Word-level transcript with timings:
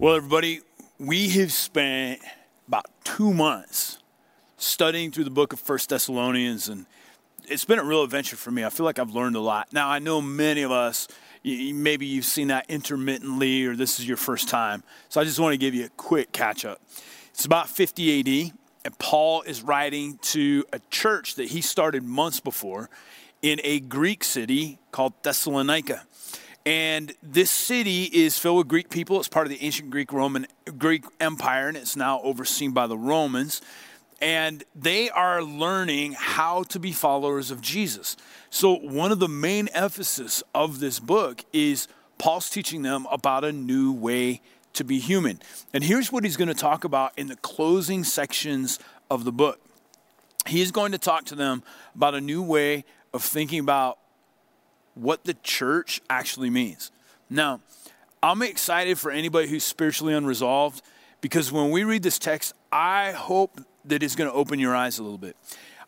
Well, 0.00 0.14
everybody, 0.14 0.62
we 0.98 1.28
have 1.28 1.52
spent 1.52 2.22
about 2.66 2.86
two 3.04 3.34
months 3.34 3.98
studying 4.56 5.10
through 5.10 5.24
the 5.24 5.30
book 5.30 5.52
of 5.52 5.60
First 5.60 5.90
Thessalonians, 5.90 6.70
and 6.70 6.86
it's 7.44 7.66
been 7.66 7.78
a 7.78 7.84
real 7.84 8.02
adventure 8.02 8.36
for 8.36 8.50
me. 8.50 8.64
I 8.64 8.70
feel 8.70 8.86
like 8.86 8.98
I've 8.98 9.10
learned 9.10 9.36
a 9.36 9.40
lot. 9.40 9.74
Now, 9.74 9.90
I 9.90 9.98
know 9.98 10.22
many 10.22 10.62
of 10.62 10.70
us, 10.70 11.06
maybe 11.44 12.06
you've 12.06 12.24
seen 12.24 12.48
that 12.48 12.64
intermittently, 12.70 13.66
or 13.66 13.76
this 13.76 14.00
is 14.00 14.08
your 14.08 14.16
first 14.16 14.48
time. 14.48 14.84
So 15.10 15.20
I 15.20 15.24
just 15.24 15.38
want 15.38 15.52
to 15.52 15.58
give 15.58 15.74
you 15.74 15.84
a 15.84 15.90
quick 15.98 16.32
catch 16.32 16.64
up. 16.64 16.80
It's 17.34 17.44
about 17.44 17.68
50 17.68 18.20
AD, 18.20 18.52
and 18.86 18.98
Paul 18.98 19.42
is 19.42 19.60
writing 19.62 20.18
to 20.22 20.64
a 20.72 20.80
church 20.88 21.34
that 21.34 21.48
he 21.48 21.60
started 21.60 22.04
months 22.04 22.40
before 22.40 22.88
in 23.42 23.60
a 23.64 23.80
Greek 23.80 24.24
city 24.24 24.78
called 24.92 25.12
Thessalonica. 25.22 26.06
And 26.70 27.14
this 27.20 27.50
city 27.50 28.04
is 28.04 28.38
filled 28.38 28.58
with 28.58 28.68
Greek 28.68 28.90
people. 28.90 29.18
It's 29.18 29.26
part 29.26 29.44
of 29.44 29.50
the 29.50 29.60
ancient 29.60 29.90
Greek 29.90 30.12
Roman 30.12 30.46
Greek 30.78 31.02
Empire, 31.18 31.66
and 31.66 31.76
it's 31.76 31.96
now 31.96 32.20
overseen 32.22 32.70
by 32.70 32.86
the 32.86 32.96
Romans. 32.96 33.60
And 34.22 34.62
they 34.72 35.10
are 35.10 35.42
learning 35.42 36.12
how 36.12 36.62
to 36.62 36.78
be 36.78 36.92
followers 36.92 37.50
of 37.50 37.60
Jesus. 37.60 38.16
So 38.50 38.72
one 38.76 39.10
of 39.10 39.18
the 39.18 39.26
main 39.26 39.66
emphasis 39.74 40.44
of 40.54 40.78
this 40.78 41.00
book 41.00 41.44
is 41.52 41.88
Paul's 42.18 42.48
teaching 42.48 42.82
them 42.82 43.04
about 43.10 43.42
a 43.42 43.50
new 43.50 43.92
way 43.92 44.40
to 44.74 44.84
be 44.84 45.00
human. 45.00 45.42
And 45.74 45.82
here's 45.82 46.12
what 46.12 46.22
he's 46.22 46.36
going 46.36 46.46
to 46.46 46.54
talk 46.54 46.84
about 46.84 47.18
in 47.18 47.26
the 47.26 47.36
closing 47.36 48.04
sections 48.04 48.78
of 49.10 49.24
the 49.24 49.32
book. 49.32 49.58
He's 50.46 50.70
going 50.70 50.92
to 50.92 50.98
talk 50.98 51.24
to 51.24 51.34
them 51.34 51.64
about 51.96 52.14
a 52.14 52.20
new 52.20 52.44
way 52.44 52.84
of 53.12 53.24
thinking 53.24 53.58
about 53.58 53.98
what 54.94 55.24
the 55.24 55.34
church 55.34 56.00
actually 56.10 56.50
means. 56.50 56.90
Now, 57.28 57.60
I'm 58.22 58.42
excited 58.42 58.98
for 58.98 59.10
anybody 59.10 59.48
who's 59.48 59.64
spiritually 59.64 60.14
unresolved 60.14 60.82
because 61.20 61.50
when 61.50 61.70
we 61.70 61.84
read 61.84 62.02
this 62.02 62.18
text, 62.18 62.54
I 62.70 63.12
hope 63.12 63.60
that 63.84 64.02
it's 64.02 64.14
going 64.14 64.28
to 64.28 64.36
open 64.36 64.58
your 64.58 64.74
eyes 64.74 64.98
a 64.98 65.02
little 65.02 65.18
bit. 65.18 65.36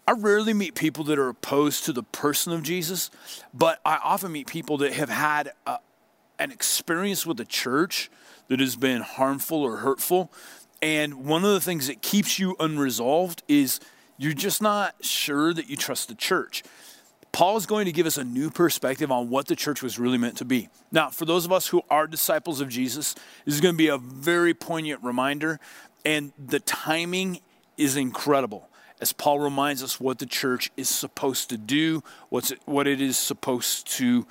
I 0.07 0.13
rarely 0.13 0.53
meet 0.53 0.75
people 0.75 1.05
that 1.05 1.19
are 1.19 1.29
opposed 1.29 1.85
to 1.85 1.93
the 1.93 2.03
person 2.03 2.53
of 2.53 2.63
Jesus, 2.63 3.11
but 3.55 3.81
I 3.85 3.99
often 4.03 4.33
meet 4.33 4.47
people 4.47 4.79
that 4.79 4.95
have 4.95 5.09
had 5.09 5.53
a, 5.67 5.79
an 6.39 6.51
experience 6.51 7.25
with 7.25 7.37
the 7.37 7.45
church 7.45 8.11
that 8.49 8.61
has 8.61 8.77
been 8.77 9.03
harmful 9.03 9.63
or 9.63 9.79
hurtful. 9.79 10.33
And 10.81 11.25
one 11.25 11.45
of 11.45 11.53
the 11.53 11.61
things 11.61 11.87
that 11.87 12.03
keeps 12.03 12.39
you 12.39 12.57
unresolved 12.59 13.43
is 13.47 13.79
you're 14.19 14.33
just 14.33 14.61
not 14.61 14.95
sure 15.05 15.55
that 15.55 15.71
you 15.71 15.77
trust 15.77 16.09
the 16.09 16.15
church. 16.15 16.65
Paul 17.33 17.57
is 17.57 17.65
going 17.65 17.87
to 17.87 17.93
give 17.93 18.07
us 18.07 18.19
a 18.19 18.25
new 18.25 18.51
perspective 18.51 19.11
on 19.11 19.31
what 19.31 19.47
the 19.47 19.57
church 19.57 19.83
was 19.83 19.99
really 19.99 20.19
meant 20.19 20.37
to 20.37 20.45
be. 20.45 20.69
Now, 20.91 21.09
for 21.09 21.25
those 21.25 21.47
of 21.47 21.53
us 21.53 21.67
who 21.67 21.83
are 21.89 22.07
disciples 22.07 22.61
of 22.61 22.69
Jesus, 22.69 23.15
this 23.45 23.55
is 23.55 23.61
going 23.61 23.75
to 23.75 23.79
be 23.79 23.89
a 23.89 23.97
very 23.97 24.53
poignant 24.53 25.03
reminder, 25.03 25.59
and 26.05 26.33
the 26.39 26.61
timing 26.61 27.41
is 27.79 27.97
incredible 27.97 28.69
as 29.01 29.13
Paul 29.13 29.41
reminds 29.41 29.83
us 29.83 29.99
what 29.99 30.21
the 30.21 30.27
church 30.27 30.71
is 30.77 30.89
supposed 30.89 31.51
to 31.51 31.59
do, 31.59 32.03
what's 32.29 32.53
what 32.67 32.87
it 32.87 33.01
is 33.01 33.19
supposed 33.19 33.89
to 33.93 34.27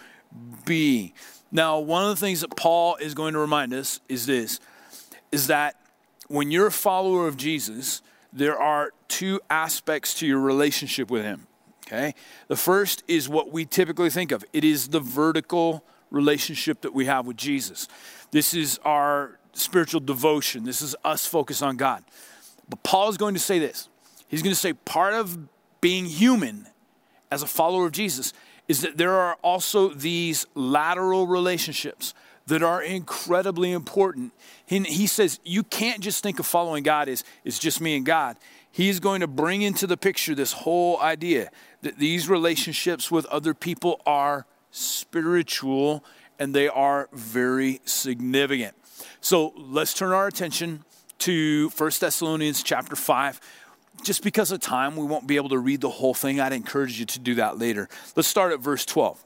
be. 0.65 1.13
Now, 1.52 1.80
one 1.80 2.03
of 2.03 2.09
the 2.09 2.15
things 2.15 2.39
that 2.39 2.55
Paul 2.55 2.95
is 2.95 3.13
going 3.13 3.33
to 3.33 3.39
remind 3.39 3.73
us 3.73 3.99
is 4.08 4.25
this 4.25 4.59
is 5.31 5.47
that 5.47 5.75
when 6.27 6.52
you're 6.52 6.67
a 6.67 6.71
follower 6.71 7.27
of 7.27 7.36
Jesus, 7.36 8.02
there 8.31 8.58
are 8.58 8.91
two 9.08 9.41
aspects 9.49 10.13
to 10.15 10.27
your 10.27 10.39
relationship 10.39 11.09
with 11.11 11.23
him. 11.23 11.47
Okay? 11.92 12.16
The 12.47 12.56
first 12.56 13.03
is 13.08 13.28
what 13.28 13.52
we 13.52 13.66
typically 13.66 14.09
think 14.09 14.31
of 14.31 14.45
it 14.53 14.64
is 14.64 14.89
the 14.89 15.00
vertical 15.00 15.84
relationship 16.09 16.81
that 16.81 16.94
we 16.94 17.06
have 17.06 17.25
with 17.25 17.38
Jesus. 17.38 17.88
This 18.31 18.53
is 18.53 18.80
our 18.86 19.38
spiritual 19.53 20.00
devotion, 20.00 20.64
this 20.64 20.81
is 20.81 20.95
us 21.03 21.25
focused 21.25 21.61
on 21.61 21.75
God. 21.75 22.03
But 22.70 22.81
Paul 22.83 23.09
is 23.09 23.17
going 23.17 23.33
to 23.33 23.39
say 23.39 23.59
this 23.59 23.89
he's 24.30 24.42
going 24.42 24.53
to 24.53 24.59
say 24.59 24.73
part 24.73 25.14
of 25.14 25.38
being 25.81 26.06
human 26.06 26.67
as 27.31 27.44
a 27.44 27.48
follower 27.48 27.88
of 27.88 27.92
Jesus 27.92 28.33
is 28.67 28.82
that 28.82 28.98
there 28.98 29.14
are 29.14 29.36
also 29.42 29.89
these 29.89 30.45
lateral 30.55 31.27
relationships 31.27 32.14
that 32.48 32.64
are 32.64 32.82
incredibly 32.82 33.71
important. 33.71 34.32
He, 34.65 34.80
he 34.80 35.08
says 35.08 35.39
you 35.44 35.64
can't 35.64 35.99
just 35.99 36.23
think 36.23 36.39
of 36.39 36.45
following 36.45 36.83
God 36.83 37.10
as 37.10 37.23
it's 37.44 37.60
just 37.60 37.82
me 37.82 37.98
and 37.98 38.05
God. 38.05 38.38
He's 38.71 39.02
going 39.02 39.20
to 39.20 39.27
bring 39.27 39.61
into 39.61 39.86
the 39.86 39.98
picture 39.98 40.33
this 40.33 40.54
whole 40.54 40.99
idea 41.02 41.52
that 41.81 41.97
these 41.97 42.30
relationships 42.30 43.11
with 43.11 43.25
other 43.27 43.53
people 43.53 44.02
are 44.05 44.45
spiritual 44.71 46.03
and 46.39 46.53
they 46.55 46.67
are 46.67 47.09
very 47.11 47.81
significant. 47.86 48.75
So 49.19 49.53
let's 49.55 49.93
turn 49.93 50.11
our 50.11 50.27
attention 50.27 50.83
to 51.20 51.70
1 51.77 51.91
Thessalonians 51.99 52.64
chapter 52.64 52.95
5. 52.95 53.39
Just 54.03 54.23
because 54.23 54.52
of 54.52 54.59
time, 54.59 54.95
we 54.95 55.05
won't 55.05 55.27
be 55.27 55.36
able 55.36 55.49
to 55.49 55.59
read 55.59 55.81
the 55.81 55.89
whole 55.89 56.14
thing. 56.14 56.39
I'd 56.39 56.53
encourage 56.53 56.99
you 56.99 57.05
to 57.05 57.20
do 57.20 57.36
that 57.36 57.59
later. 57.59 57.87
Let's 58.15 58.27
start 58.27 58.53
at 58.53 58.59
verse 58.59 58.86
12. 58.86 59.23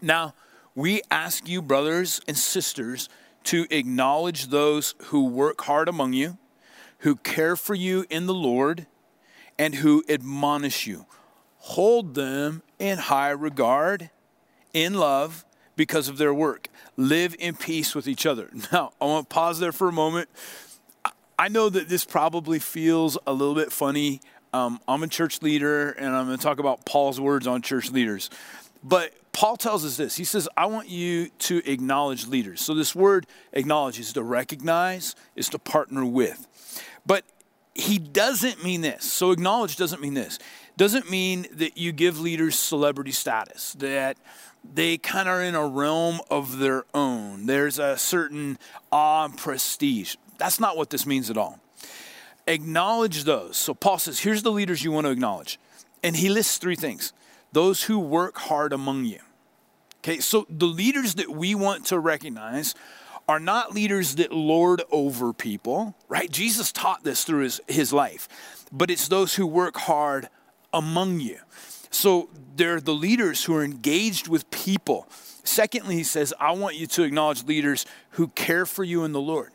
Now, 0.00 0.34
we 0.74 1.02
ask 1.10 1.48
you, 1.48 1.60
brothers 1.60 2.20
and 2.26 2.36
sisters, 2.36 3.08
to 3.44 3.66
acknowledge 3.70 4.46
those 4.46 4.94
who 5.06 5.26
work 5.26 5.60
hard 5.62 5.88
among 5.88 6.12
you, 6.12 6.38
who 6.98 7.16
care 7.16 7.56
for 7.56 7.74
you 7.74 8.06
in 8.08 8.26
the 8.26 8.34
Lord, 8.34 8.86
and 9.58 9.74
who 9.74 10.04
admonish 10.08 10.86
you 10.86 11.06
hold 11.58 12.14
them 12.14 12.62
in 12.78 12.98
high 12.98 13.30
regard, 13.30 14.10
in 14.72 14.94
love, 14.94 15.44
because 15.76 16.08
of 16.08 16.18
their 16.18 16.34
work. 16.34 16.68
Live 16.96 17.34
in 17.38 17.54
peace 17.54 17.94
with 17.94 18.08
each 18.08 18.26
other. 18.26 18.50
Now, 18.72 18.92
I 19.00 19.04
want 19.04 19.28
to 19.28 19.34
pause 19.34 19.60
there 19.60 19.72
for 19.72 19.88
a 19.88 19.92
moment. 19.92 20.28
I 21.38 21.48
know 21.48 21.68
that 21.68 21.88
this 21.88 22.04
probably 22.04 22.58
feels 22.58 23.16
a 23.26 23.32
little 23.32 23.54
bit 23.54 23.72
funny. 23.72 24.20
Um, 24.52 24.80
I'm 24.88 25.02
a 25.04 25.08
church 25.08 25.40
leader, 25.40 25.90
and 25.90 26.14
I'm 26.14 26.26
going 26.26 26.36
to 26.36 26.42
talk 26.42 26.58
about 26.58 26.84
Paul's 26.84 27.20
words 27.20 27.46
on 27.46 27.62
church 27.62 27.92
leaders. 27.92 28.28
But 28.82 29.12
Paul 29.32 29.56
tells 29.56 29.84
us 29.84 29.96
this. 29.96 30.16
He 30.16 30.24
says, 30.24 30.48
I 30.56 30.66
want 30.66 30.88
you 30.88 31.28
to 31.40 31.62
acknowledge 31.70 32.26
leaders. 32.26 32.60
So, 32.60 32.74
this 32.74 32.94
word 32.94 33.26
acknowledge 33.52 34.00
is 34.00 34.12
to 34.14 34.22
recognize, 34.22 35.14
is 35.36 35.48
to 35.50 35.58
partner 35.58 36.04
with. 36.04 36.46
But 37.06 37.24
he 37.78 37.98
doesn't 37.98 38.64
mean 38.64 38.80
this. 38.80 39.04
So, 39.04 39.30
acknowledge 39.30 39.76
doesn't 39.76 40.02
mean 40.02 40.14
this 40.14 40.38
doesn't 40.78 41.10
mean 41.10 41.46
that 41.52 41.76
you 41.76 41.90
give 41.90 42.20
leaders 42.20 42.56
celebrity 42.56 43.10
status, 43.10 43.72
that 43.74 44.16
they 44.62 44.96
kind 44.96 45.28
of 45.28 45.34
are 45.34 45.42
in 45.42 45.56
a 45.56 45.66
realm 45.66 46.20
of 46.30 46.58
their 46.58 46.84
own. 46.94 47.46
There's 47.46 47.80
a 47.80 47.98
certain 47.98 48.58
awe 48.92 49.24
and 49.24 49.36
prestige. 49.36 50.14
That's 50.38 50.60
not 50.60 50.76
what 50.76 50.90
this 50.90 51.04
means 51.04 51.30
at 51.30 51.36
all. 51.36 51.58
Acknowledge 52.46 53.24
those. 53.24 53.56
So 53.56 53.74
Paul 53.74 53.98
says, 53.98 54.20
here's 54.20 54.44
the 54.44 54.52
leaders 54.52 54.84
you 54.84 54.92
want 54.92 55.06
to 55.06 55.10
acknowledge. 55.10 55.58
And 56.02 56.14
he 56.14 56.28
lists 56.28 56.58
three 56.58 56.76
things 56.76 57.12
those 57.52 57.82
who 57.84 57.98
work 57.98 58.38
hard 58.38 58.72
among 58.72 59.04
you. 59.04 59.18
Okay, 60.04 60.20
so 60.20 60.46
the 60.48 60.66
leaders 60.66 61.14
that 61.14 61.28
we 61.28 61.56
want 61.56 61.86
to 61.86 61.98
recognize 61.98 62.74
are 63.28 63.38
not 63.38 63.74
leaders 63.74 64.14
that 64.16 64.32
lord 64.32 64.82
over 64.90 65.34
people, 65.34 65.94
right? 66.08 66.30
Jesus 66.30 66.72
taught 66.72 67.04
this 67.04 67.24
through 67.24 67.42
his, 67.42 67.60
his 67.68 67.92
life, 67.92 68.66
but 68.72 68.90
it's 68.90 69.06
those 69.06 69.34
who 69.34 69.46
work 69.46 69.76
hard 69.76 70.28
among 70.72 71.20
you. 71.20 71.38
So 71.90 72.30
they're 72.56 72.80
the 72.80 72.94
leaders 72.94 73.44
who 73.44 73.54
are 73.54 73.62
engaged 73.62 74.28
with 74.28 74.50
people. 74.50 75.06
Secondly, 75.44 75.96
he 75.96 76.04
says, 76.04 76.34
I 76.40 76.52
want 76.52 76.76
you 76.76 76.86
to 76.88 77.02
acknowledge 77.02 77.44
leaders 77.44 77.86
who 78.10 78.28
care 78.28 78.66
for 78.66 78.82
you 78.84 79.04
in 79.04 79.12
the 79.12 79.20
Lord. 79.20 79.52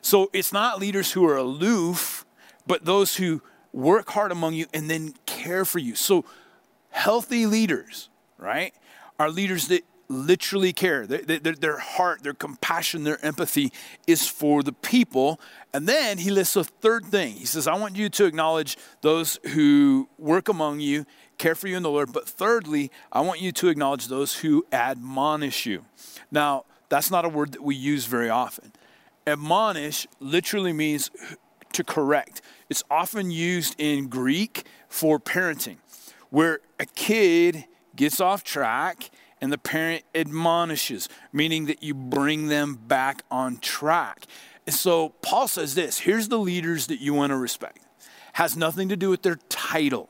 So 0.00 0.30
it's 0.32 0.52
not 0.52 0.78
leaders 0.78 1.12
who 1.12 1.26
are 1.26 1.36
aloof, 1.36 2.24
but 2.66 2.84
those 2.84 3.16
who 3.16 3.42
work 3.72 4.10
hard 4.10 4.32
among 4.32 4.54
you 4.54 4.66
and 4.72 4.88
then 4.88 5.14
care 5.26 5.64
for 5.64 5.78
you. 5.78 5.94
So 5.94 6.24
healthy 6.90 7.46
leaders, 7.46 8.08
right, 8.38 8.74
are 9.18 9.30
leaders 9.30 9.68
that 9.68 9.84
literally 10.08 10.72
care. 10.72 11.06
Their, 11.06 11.38
their, 11.38 11.54
their, 11.54 11.78
heart, 11.78 12.22
their 12.22 12.34
compassion, 12.34 13.04
their 13.04 13.22
empathy 13.24 13.72
is 14.06 14.26
for 14.26 14.62
the 14.62 14.72
people. 14.72 15.40
And 15.72 15.86
then 15.86 16.18
he 16.18 16.30
lists 16.30 16.56
a 16.56 16.64
third 16.64 17.06
thing. 17.06 17.34
He 17.34 17.46
says, 17.46 17.66
I 17.66 17.76
want 17.76 17.96
you 17.96 18.08
to 18.08 18.24
acknowledge 18.24 18.76
those 19.02 19.38
who 19.52 20.08
work 20.18 20.48
among 20.48 20.80
you, 20.80 21.04
care 21.36 21.54
for 21.54 21.68
you 21.68 21.76
in 21.76 21.82
the 21.82 21.90
Lord. 21.90 22.12
But 22.12 22.28
thirdly, 22.28 22.90
I 23.12 23.20
want 23.20 23.40
you 23.40 23.52
to 23.52 23.68
acknowledge 23.68 24.08
those 24.08 24.36
who 24.36 24.66
admonish 24.72 25.66
you. 25.66 25.84
Now, 26.30 26.64
that's 26.88 27.10
not 27.10 27.24
a 27.24 27.28
word 27.28 27.52
that 27.52 27.62
we 27.62 27.74
use 27.74 28.06
very 28.06 28.30
often. 28.30 28.72
Admonish 29.26 30.06
literally 30.20 30.72
means 30.72 31.10
to 31.72 31.84
correct. 31.84 32.40
It's 32.70 32.82
often 32.90 33.30
used 33.30 33.74
in 33.78 34.08
Greek 34.08 34.66
for 34.88 35.20
parenting, 35.20 35.76
where 36.30 36.60
a 36.80 36.86
kid 36.86 37.66
gets 37.94 38.20
off 38.20 38.42
track 38.42 39.10
and 39.40 39.52
the 39.52 39.58
parent 39.58 40.04
admonishes, 40.14 41.08
meaning 41.32 41.66
that 41.66 41.82
you 41.82 41.94
bring 41.94 42.48
them 42.48 42.74
back 42.74 43.22
on 43.30 43.58
track. 43.58 44.26
And 44.66 44.74
so 44.74 45.10
Paul 45.22 45.48
says 45.48 45.74
this 45.74 45.98
here's 45.98 46.28
the 46.28 46.38
leaders 46.38 46.88
that 46.88 47.00
you 47.00 47.14
want 47.14 47.30
to 47.30 47.36
respect. 47.36 47.80
Has 48.34 48.56
nothing 48.56 48.88
to 48.90 48.96
do 48.96 49.10
with 49.10 49.22
their 49.22 49.38
title, 49.48 50.08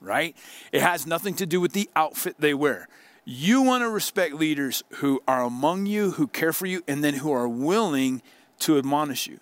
right? 0.00 0.36
It 0.72 0.82
has 0.82 1.06
nothing 1.06 1.34
to 1.36 1.46
do 1.46 1.60
with 1.60 1.72
the 1.72 1.88
outfit 1.96 2.36
they 2.38 2.54
wear. 2.54 2.88
You 3.24 3.62
want 3.62 3.82
to 3.82 3.88
respect 3.88 4.34
leaders 4.34 4.82
who 4.96 5.22
are 5.26 5.42
among 5.42 5.86
you, 5.86 6.12
who 6.12 6.26
care 6.26 6.52
for 6.52 6.66
you, 6.66 6.82
and 6.86 7.02
then 7.02 7.14
who 7.14 7.32
are 7.32 7.48
willing 7.48 8.20
to 8.60 8.76
admonish 8.76 9.26
you. 9.26 9.40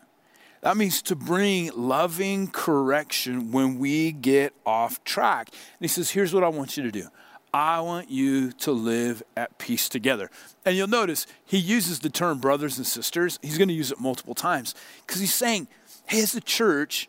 That 0.60 0.76
means 0.76 1.02
to 1.02 1.16
bring 1.16 1.70
loving 1.74 2.46
correction 2.46 3.50
when 3.50 3.78
we 3.80 4.12
get 4.12 4.54
off 4.64 5.02
track. 5.02 5.48
And 5.50 5.80
he 5.80 5.88
says, 5.88 6.10
Here's 6.12 6.32
what 6.32 6.44
I 6.44 6.48
want 6.48 6.76
you 6.76 6.84
to 6.84 6.92
do 6.92 7.08
I 7.54 7.80
want 7.80 8.10
you 8.10 8.52
to 8.52 8.72
live 8.72 9.22
at 9.36 9.58
peace 9.58 9.88
together. 9.88 10.30
And 10.64 10.76
you'll 10.76 10.88
notice 10.88 11.26
he 11.44 11.58
uses 11.58 12.00
the 12.00 12.08
term 12.08 12.38
brothers 12.38 12.78
and 12.78 12.86
sisters. 12.86 13.38
He's 13.42 13.58
going 13.58 13.68
to 13.68 13.74
use 13.74 13.92
it 13.92 14.00
multiple 14.00 14.34
times 14.34 14.74
because 15.06 15.20
he's 15.20 15.34
saying, 15.34 15.68
Hey, 16.06 16.22
as 16.22 16.34
a 16.34 16.40
church, 16.40 17.08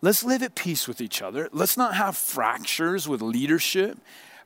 let's 0.00 0.22
live 0.22 0.42
at 0.42 0.54
peace 0.54 0.86
with 0.86 1.00
each 1.00 1.22
other. 1.22 1.48
Let's 1.52 1.76
not 1.76 1.94
have 1.94 2.16
fractures 2.16 3.08
with 3.08 3.22
leadership, 3.22 3.98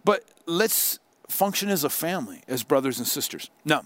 but 0.05 0.25
let's 0.47 0.99
function 1.29 1.69
as 1.69 1.85
a 1.85 1.91
family, 1.91 2.43
as 2.49 2.63
brothers 2.63 2.99
and 2.99 3.07
sisters. 3.07 3.51
Now, 3.65 3.83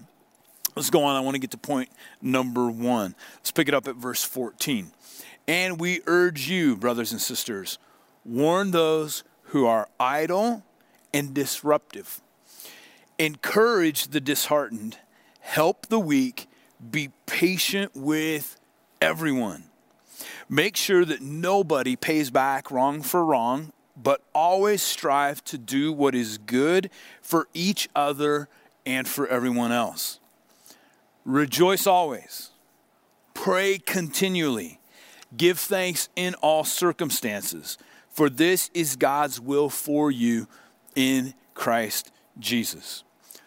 Let's 0.79 0.91
go 0.91 1.03
on. 1.03 1.17
I 1.17 1.21
want 1.21 1.35
to 1.35 1.41
get 1.41 1.51
to 1.51 1.59
point 1.59 1.89
number 2.23 2.71
one. 2.71 3.17
Let's 3.39 3.51
pick 3.51 3.67
it 3.67 3.75
up 3.75 3.89
at 3.89 3.97
verse 3.97 4.23
14. 4.23 4.93
And 5.49 5.81
we 5.81 6.03
urge 6.07 6.49
you, 6.49 6.77
brothers 6.77 7.11
and 7.11 7.21
sisters, 7.21 7.79
warn 8.25 8.71
those 8.71 9.25
who 9.47 9.67
are 9.67 9.89
idle 9.99 10.63
and 11.13 11.35
disruptive, 11.35 12.21
encourage 13.19 14.09
the 14.09 14.21
disheartened, 14.21 14.99
help 15.41 15.87
the 15.87 16.01
weak, 16.01 16.49
be 16.91 17.11
patient 17.27 17.93
with 17.95 18.57
everyone. 19.01 19.65
Make 20.49 20.77
sure 20.77 21.05
that 21.05 21.21
nobody 21.21 21.97
pays 21.97 22.31
back 22.31 22.71
wrong 22.71 23.03
for 23.03 23.25
wrong, 23.25 23.73
but 23.97 24.23
always 24.35 24.83
strive 24.83 25.45
to 25.45 25.59
do 25.59 25.93
what 25.93 26.15
is 26.15 26.39
good 26.39 26.91
for 27.21 27.49
each 27.53 27.89
other 27.95 28.49
and 28.87 29.07
for 29.07 29.27
everyone 29.27 29.73
else. 29.73 30.21
Rejoice 31.25 31.87
always. 31.87 32.51
Pray 33.35 33.79
continually. 33.79 34.81
Give 35.37 35.59
thanks 35.59 36.09
in 36.17 36.35
all 36.37 36.65
circumstances, 36.65 37.77
for 38.09 38.31
this 38.31 38.71
is 38.73 38.97
God's 38.97 39.39
will 39.39 39.69
for 39.69 40.11
you 40.11 40.49
in 40.99 41.33
Christ 41.55 42.11
Jesus. 42.41 43.05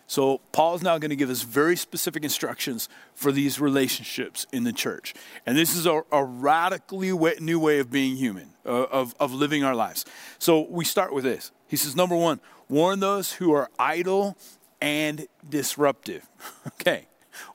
So, 0.08 0.40
Paul 0.54 0.76
is 0.76 0.82
now 0.82 0.98
going 0.98 1.10
to 1.10 1.16
give 1.18 1.30
us 1.30 1.42
very 1.42 1.76
specific 1.76 2.24
instructions 2.24 2.88
for 3.14 3.32
these 3.32 3.60
relationships 3.60 4.46
in 4.52 4.64
the 4.64 4.74
church. 4.74 5.14
And 5.46 5.58
this 5.58 5.76
is 5.76 5.86
a, 5.86 6.02
a 6.12 6.24
radically 6.24 7.12
new 7.40 7.60
way 7.60 7.80
of 7.80 7.92
being 7.92 8.16
human, 8.16 8.52
uh, 8.66 8.84
of, 8.84 9.16
of 9.20 9.34
living 9.34 9.64
our 9.66 9.76
lives. 9.76 10.06
So, 10.40 10.62
we 10.70 10.86
start 10.86 11.14
with 11.14 11.26
this. 11.26 11.52
He 11.68 11.76
says, 11.76 11.94
number 11.94 12.16
one, 12.16 12.40
warn 12.70 13.02
those 13.02 13.34
who 13.34 13.54
are 13.54 13.70
idle 13.78 14.38
and 14.82 15.28
disruptive. 15.48 16.28
okay. 16.68 17.08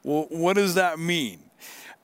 Well, 0.03 0.27
what 0.31 0.57
does 0.57 0.75
that 0.75 0.99
mean? 0.99 1.46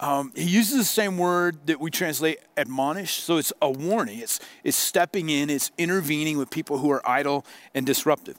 Um, 0.03 0.33
he 0.35 0.43
uses 0.43 0.77
the 0.77 0.85
same 0.85 1.17
word 1.17 1.69
that 1.69 1.79
we 1.79 1.89
translate 1.89 2.41
admonish. 2.57 3.21
So 3.21 3.37
it's 3.37 3.53
a 3.63 3.71
warning. 3.71 4.19
It's, 4.19 4.41
it's 4.65 4.77
stepping 4.77 5.31
in, 5.31 5.49
it's 5.49 5.71
intervening 5.79 6.39
with 6.39 6.51
people 6.51 6.79
who 6.79 6.91
are 6.91 7.09
idle 7.09 7.47
and 7.73 7.87
disruptive. 7.87 8.37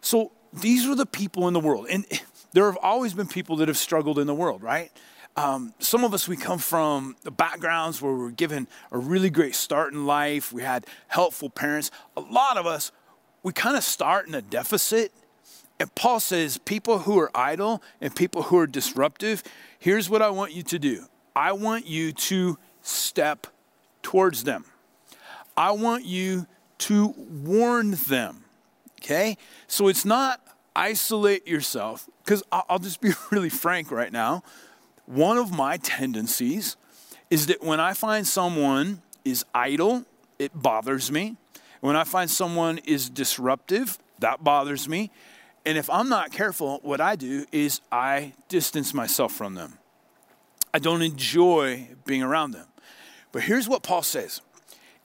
So 0.00 0.32
these 0.52 0.88
are 0.88 0.96
the 0.96 1.06
people 1.06 1.46
in 1.46 1.54
the 1.54 1.60
world. 1.60 1.86
And 1.88 2.04
there 2.52 2.66
have 2.66 2.78
always 2.82 3.14
been 3.14 3.28
people 3.28 3.54
that 3.56 3.68
have 3.68 3.76
struggled 3.76 4.18
in 4.18 4.26
the 4.26 4.34
world, 4.34 4.60
right? 4.60 4.90
Um, 5.36 5.72
some 5.78 6.02
of 6.02 6.14
us, 6.14 6.26
we 6.26 6.36
come 6.36 6.58
from 6.58 7.14
backgrounds 7.36 8.02
where 8.02 8.12
we 8.12 8.18
were 8.18 8.30
given 8.32 8.66
a 8.90 8.98
really 8.98 9.30
great 9.30 9.54
start 9.54 9.92
in 9.92 10.06
life. 10.06 10.52
We 10.52 10.62
had 10.62 10.84
helpful 11.06 11.48
parents. 11.48 11.92
A 12.16 12.20
lot 12.22 12.56
of 12.56 12.66
us, 12.66 12.90
we 13.44 13.52
kind 13.52 13.76
of 13.76 13.84
start 13.84 14.26
in 14.26 14.34
a 14.34 14.42
deficit 14.42 15.12
and 15.80 15.92
Paul 15.94 16.20
says, 16.20 16.58
people 16.58 17.00
who 17.00 17.18
are 17.18 17.30
idle 17.34 17.82
and 18.00 18.14
people 18.14 18.44
who 18.44 18.58
are 18.58 18.66
disruptive, 18.66 19.42
here's 19.78 20.08
what 20.08 20.22
I 20.22 20.30
want 20.30 20.52
you 20.52 20.62
to 20.62 20.78
do 20.78 21.06
I 21.34 21.52
want 21.52 21.86
you 21.86 22.12
to 22.12 22.58
step 22.82 23.46
towards 24.02 24.44
them. 24.44 24.64
I 25.56 25.72
want 25.72 26.04
you 26.04 26.46
to 26.78 27.14
warn 27.16 27.92
them. 27.92 28.44
Okay? 29.00 29.36
So 29.66 29.88
it's 29.88 30.04
not 30.04 30.40
isolate 30.76 31.46
yourself, 31.46 32.08
because 32.24 32.42
I'll 32.50 32.78
just 32.78 33.00
be 33.00 33.12
really 33.30 33.48
frank 33.48 33.90
right 33.90 34.12
now. 34.12 34.42
One 35.06 35.38
of 35.38 35.52
my 35.52 35.76
tendencies 35.76 36.76
is 37.30 37.46
that 37.46 37.62
when 37.62 37.80
I 37.80 37.94
find 37.94 38.26
someone 38.26 39.02
is 39.24 39.44
idle, 39.54 40.04
it 40.38 40.50
bothers 40.54 41.10
me. 41.10 41.36
When 41.80 41.96
I 41.96 42.04
find 42.04 42.30
someone 42.30 42.78
is 42.78 43.10
disruptive, 43.10 43.98
that 44.20 44.42
bothers 44.42 44.88
me. 44.88 45.10
And 45.66 45.78
if 45.78 45.88
I'm 45.88 46.08
not 46.08 46.30
careful, 46.30 46.80
what 46.82 47.00
I 47.00 47.16
do 47.16 47.46
is 47.50 47.80
I 47.90 48.34
distance 48.48 48.92
myself 48.92 49.32
from 49.32 49.54
them. 49.54 49.78
I 50.72 50.78
don't 50.78 51.02
enjoy 51.02 51.88
being 52.04 52.22
around 52.22 52.50
them. 52.50 52.66
But 53.32 53.42
here's 53.42 53.68
what 53.68 53.82
Paul 53.82 54.02
says 54.02 54.40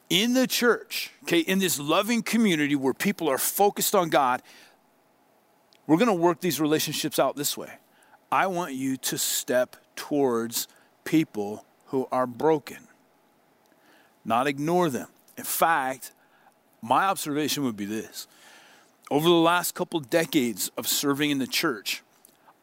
in 0.09 0.33
the 0.33 0.47
church, 0.47 1.11
okay, 1.23 1.39
in 1.39 1.59
this 1.59 1.79
loving 1.79 2.23
community 2.23 2.75
where 2.75 2.94
people 2.94 3.29
are 3.29 3.38
focused 3.38 3.94
on 3.95 4.09
God, 4.09 4.41
we're 5.88 5.97
going 5.97 6.07
to 6.07 6.13
work 6.13 6.41
these 6.41 6.59
relationships 6.59 7.19
out 7.19 7.35
this 7.35 7.55
way. 7.55 7.71
I 8.31 8.47
want 8.47 8.73
you 8.73 8.97
to 8.97 9.17
step 9.17 9.75
towards 9.95 10.67
people 11.03 11.65
who 11.88 12.07
are 12.12 12.27
broken, 12.27 12.88
not 14.25 14.47
ignore 14.47 14.89
them. 14.89 15.07
In 15.38 15.44
fact, 15.44 16.12
my 16.81 17.05
observation 17.05 17.63
would 17.63 17.77
be 17.77 17.85
this 17.85 18.27
over 19.11 19.27
the 19.27 19.35
last 19.35 19.73
couple 19.73 20.00
decades 20.00 20.71
of 20.77 20.88
serving 20.88 21.31
in 21.31 21.39
the 21.39 21.47
church, 21.47 22.03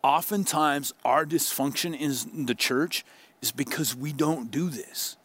oftentimes 0.02 0.92
our 1.04 1.24
dysfunction 1.24 1.98
in 1.98 2.46
the 2.46 2.54
church 2.54 3.04
is 3.42 3.52
because 3.52 3.94
we 3.94 4.12
don't 4.12 4.50
do 4.50 4.68
this. 4.68 5.16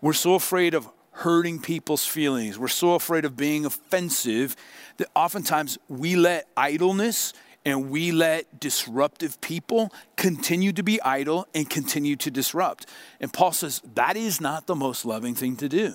We're 0.00 0.12
so 0.12 0.34
afraid 0.34 0.74
of 0.74 0.88
hurting 1.12 1.60
people's 1.60 2.04
feelings. 2.04 2.58
We're 2.58 2.68
so 2.68 2.94
afraid 2.94 3.24
of 3.24 3.36
being 3.36 3.64
offensive 3.64 4.54
that 4.98 5.08
oftentimes 5.16 5.78
we 5.88 6.14
let 6.14 6.46
idleness 6.56 7.32
and 7.64 7.90
we 7.90 8.12
let 8.12 8.60
disruptive 8.60 9.40
people 9.40 9.92
continue 10.16 10.72
to 10.72 10.82
be 10.82 11.02
idle 11.02 11.46
and 11.54 11.68
continue 11.68 12.16
to 12.16 12.30
disrupt. 12.30 12.86
And 13.20 13.32
Paul 13.32 13.52
says 13.52 13.82
that 13.94 14.16
is 14.16 14.40
not 14.40 14.66
the 14.66 14.76
most 14.76 15.04
loving 15.04 15.34
thing 15.34 15.56
to 15.56 15.68
do. 15.68 15.94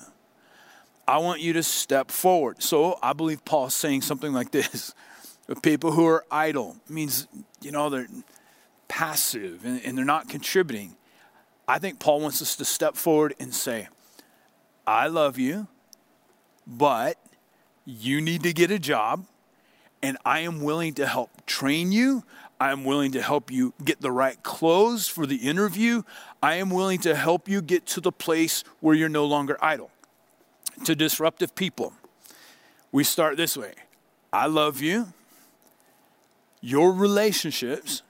I 1.06 1.18
want 1.18 1.40
you 1.40 1.52
to 1.54 1.62
step 1.62 2.10
forward. 2.10 2.62
So 2.62 2.98
I 3.02 3.12
believe 3.12 3.44
Paul's 3.44 3.74
saying 3.74 4.02
something 4.02 4.32
like 4.32 4.50
this 4.50 4.94
people 5.62 5.92
who 5.92 6.06
are 6.06 6.24
idle 6.30 6.76
means, 6.88 7.28
you 7.60 7.70
know, 7.70 7.90
they're 7.90 8.06
passive 8.88 9.64
and, 9.64 9.80
and 9.84 9.98
they're 9.98 10.04
not 10.04 10.28
contributing. 10.28 10.96
I 11.66 11.78
think 11.78 11.98
Paul 11.98 12.20
wants 12.20 12.40
us 12.42 12.56
to 12.56 12.64
step 12.64 12.96
forward 12.96 13.34
and 13.38 13.54
say, 13.54 13.88
I 14.86 15.06
love 15.06 15.38
you, 15.38 15.66
but 16.66 17.18
you 17.84 18.20
need 18.20 18.42
to 18.42 18.52
get 18.52 18.70
a 18.70 18.78
job, 18.78 19.24
and 20.02 20.18
I 20.24 20.40
am 20.40 20.62
willing 20.62 20.94
to 20.94 21.06
help 21.06 21.46
train 21.46 21.90
you. 21.90 22.24
I 22.60 22.70
am 22.70 22.84
willing 22.84 23.12
to 23.12 23.22
help 23.22 23.50
you 23.50 23.72
get 23.82 24.00
the 24.00 24.10
right 24.10 24.42
clothes 24.42 25.08
for 25.08 25.26
the 25.26 25.36
interview. 25.36 26.02
I 26.42 26.56
am 26.56 26.70
willing 26.70 27.00
to 27.00 27.14
help 27.14 27.48
you 27.48 27.62
get 27.62 27.86
to 27.86 28.00
the 28.00 28.12
place 28.12 28.62
where 28.80 28.94
you're 28.94 29.08
no 29.08 29.24
longer 29.24 29.56
idle 29.62 29.90
to 30.84 30.94
disruptive 30.94 31.54
people, 31.54 31.92
we 32.92 33.04
start 33.04 33.36
this 33.36 33.56
way 33.56 33.74
I 34.32 34.46
love 34.46 34.80
you. 34.80 35.12
Your 36.60 36.92
relationships 36.92 38.02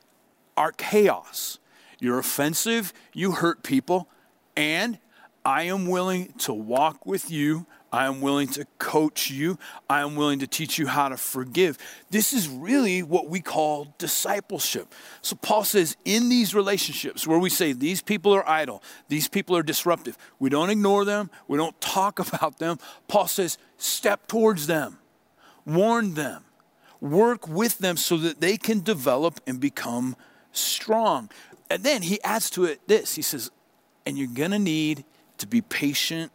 are 0.57 0.73
chaos. 0.73 1.59
You're 1.99 2.19
offensive, 2.19 2.93
you 3.13 3.33
hurt 3.33 3.63
people, 3.63 4.09
and 4.57 4.99
I 5.45 5.65
am 5.65 5.87
willing 5.87 6.33
to 6.39 6.53
walk 6.53 7.05
with 7.07 7.31
you 7.31 7.67
I 7.95 8.07
am 8.07 8.21
willing 8.21 8.49
to 8.49 8.67
coach 8.81 9.31
you. 9.31 9.57
I 9.89 10.01
am 10.01 10.17
willing 10.17 10.41
to 10.41 10.49
teach 10.49 10.81
you 10.81 10.89
how 10.89 11.11
to 11.11 11.17
forgive. 11.17 11.79
This 12.11 12.33
is 12.33 12.49
really 12.49 13.05
what 13.05 13.29
we 13.29 13.41
call 13.41 13.95
discipleship. 13.99 14.93
So 15.23 15.37
Paul 15.37 15.63
says, 15.63 15.97
in 16.05 16.29
these 16.29 16.57
relationships 16.57 17.25
where 17.25 17.39
we 17.39 17.51
say 17.51 17.73
these 17.73 18.03
people 18.03 18.35
are 18.35 18.47
idle, 18.49 18.83
these 19.07 19.29
people 19.29 19.57
are 19.57 19.63
disruptive, 19.63 20.19
we 20.41 20.51
don't 20.51 20.71
ignore 20.71 21.05
them, 21.05 21.31
we 21.47 21.57
don't 21.57 21.81
talk 21.81 22.19
about 22.35 22.59
them. 22.59 22.81
Paul 23.07 23.29
says, 23.29 23.59
step 23.79 24.27
towards 24.27 24.67
them, 24.67 24.99
warn 25.65 26.15
them, 26.15 26.43
work 27.01 27.47
with 27.47 27.79
them 27.79 27.97
so 27.97 28.17
that 28.17 28.41
they 28.41 28.57
can 28.57 28.81
develop 28.81 29.41
and 29.47 29.61
become 29.61 30.17
strong. 30.51 31.31
And 31.71 31.85
then 31.85 32.03
he 32.03 32.21
adds 32.25 32.51
to 32.51 32.65
it 32.65 32.81
this 32.89 33.15
he 33.15 33.23
says, 33.23 33.53
and 34.05 34.19
you're 34.19 34.27
going 34.27 34.51
to 34.51 34.59
need 34.59 35.05
to 35.39 35.47
be 35.47 35.61
patient 35.61 36.33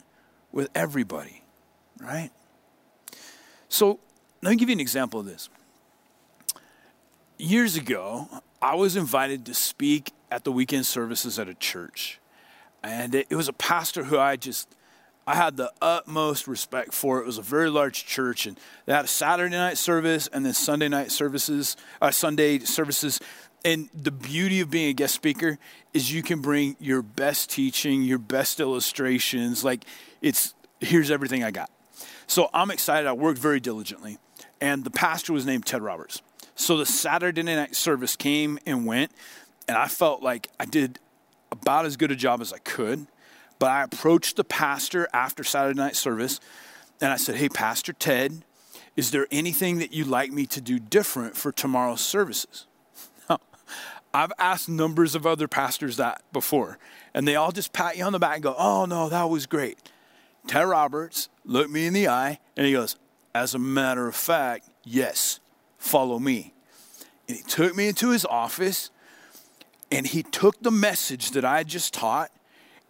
with 0.54 0.70
everybody 0.74 1.40
right? 2.00 2.32
So 3.68 4.00
let 4.42 4.52
me 4.52 4.56
give 4.56 4.70
you 4.70 4.74
an 4.74 4.80
example 4.80 5.20
of 5.20 5.26
this. 5.26 5.50
Years 7.38 7.76
ago, 7.76 8.28
I 8.62 8.76
was 8.76 8.96
invited 8.96 9.46
to 9.46 9.54
speak 9.54 10.12
at 10.32 10.44
the 10.44 10.52
weekend 10.52 10.86
services 10.86 11.40
at 11.40 11.48
a 11.48 11.54
church. 11.54 12.20
And 12.84 13.16
it 13.16 13.32
was 13.32 13.48
a 13.48 13.54
pastor 13.54 14.06
who 14.06 14.18
I 14.18 14.36
just, 14.36 14.74
I 15.28 15.36
had 15.36 15.58
the 15.58 15.72
utmost 15.82 16.48
respect 16.48 16.94
for. 16.94 17.20
It 17.20 17.26
was 17.26 17.38
a 17.38 17.42
very 17.42 17.70
large 17.70 18.06
church, 18.06 18.46
and 18.46 18.60
they 18.86 18.94
had 18.94 19.06
a 19.06 19.10
Saturday 19.10 19.56
night 19.56 19.78
service 19.78 20.28
and 20.28 20.46
then 20.46 20.54
Sunday 20.54 20.88
night 20.88 21.12
services, 21.12 21.76
uh, 22.02 22.12
Sunday 22.12 22.60
services. 22.60 23.20
And 23.66 23.90
the 23.94 24.12
beauty 24.12 24.62
of 24.62 24.70
being 24.70 24.90
a 24.90 24.94
guest 24.94 25.14
speaker 25.14 25.58
is 25.94 26.14
you 26.14 26.24
can 26.24 26.40
bring 26.40 26.78
your 26.80 27.02
best 27.02 27.50
teaching, 27.50 28.04
your 28.04 28.18
best 28.18 28.62
illustrations. 28.62 29.66
Like 29.66 29.84
it's 30.22 30.54
here's 30.80 31.12
everything 31.12 31.44
I 31.44 31.52
got. 31.52 31.70
So 32.30 32.48
I'm 32.54 32.70
excited. 32.70 33.08
I 33.08 33.14
worked 33.14 33.40
very 33.40 33.60
diligently. 33.60 34.20
And 34.62 34.84
the 34.84 34.92
pastor 34.92 35.34
was 35.34 35.48
named 35.48 35.66
Ted 35.66 35.82
Roberts. 35.82 36.22
So 36.54 36.78
the 36.78 36.86
Saturday 36.86 37.42
night 37.42 37.76
service 37.76 38.16
came 38.16 38.60
and 38.68 38.86
went, 38.86 39.12
and 39.68 39.76
I 39.76 39.88
felt 39.88 40.22
like 40.22 40.48
I 40.60 40.66
did 40.66 41.00
about 41.52 41.88
as 41.88 41.98
good 41.98 42.12
a 42.12 42.16
job 42.16 42.40
as 42.40 42.54
I 42.54 42.60
could. 42.60 43.08
But 43.58 43.72
I 43.72 43.84
approached 43.84 44.36
the 44.36 44.44
pastor 44.44 45.10
after 45.12 45.44
Saturday 45.44 45.80
night 45.80 45.96
service 45.96 46.40
and 47.02 47.12
I 47.12 47.16
said, 47.16 47.36
Hey, 47.36 47.50
Pastor 47.50 47.94
Ted, 47.94 48.44
is 48.96 49.10
there 49.10 49.26
anything 49.32 49.80
that 49.80 49.92
you'd 49.92 50.08
like 50.08 50.32
me 50.32 50.46
to 50.48 50.62
do 50.62 50.78
different 50.78 51.36
for 51.36 51.52
tomorrow's 51.52 52.02
services? 52.02 52.68
I've 54.14 54.34
asked 54.38 54.70
numbers 54.70 55.16
of 55.16 55.26
other 55.26 55.48
pastors 55.48 55.98
that 55.98 56.22
before, 56.32 56.78
and 57.12 57.28
they 57.28 57.36
all 57.36 57.52
just 57.52 57.74
pat 57.74 57.98
you 57.98 58.04
on 58.04 58.14
the 58.14 58.20
back 58.20 58.36
and 58.36 58.44
go, 58.44 58.56
Oh, 58.56 58.86
no, 58.86 59.10
that 59.10 59.30
was 59.30 59.48
great. 59.48 59.80
Ted 60.50 60.68
Roberts 60.68 61.30
looked 61.46 61.70
me 61.70 61.86
in 61.86 61.94
the 61.94 62.08
eye 62.08 62.40
and 62.58 62.66
he 62.66 62.74
goes, 62.74 62.96
As 63.36 63.54
a 63.54 63.60
matter 63.60 64.08
of 64.08 64.16
fact, 64.16 64.68
yes, 64.84 65.40
follow 65.78 66.18
me. 66.18 66.56
And 67.28 67.38
he 67.38 67.44
took 67.44 67.76
me 67.76 67.88
into 67.88 68.10
his 68.10 68.26
office 68.26 68.90
and 69.92 70.08
he 70.08 70.24
took 70.24 70.60
the 70.60 70.72
message 70.72 71.32
that 71.32 71.46
I 71.46 71.62
just 71.64 71.94
taught 71.94 72.32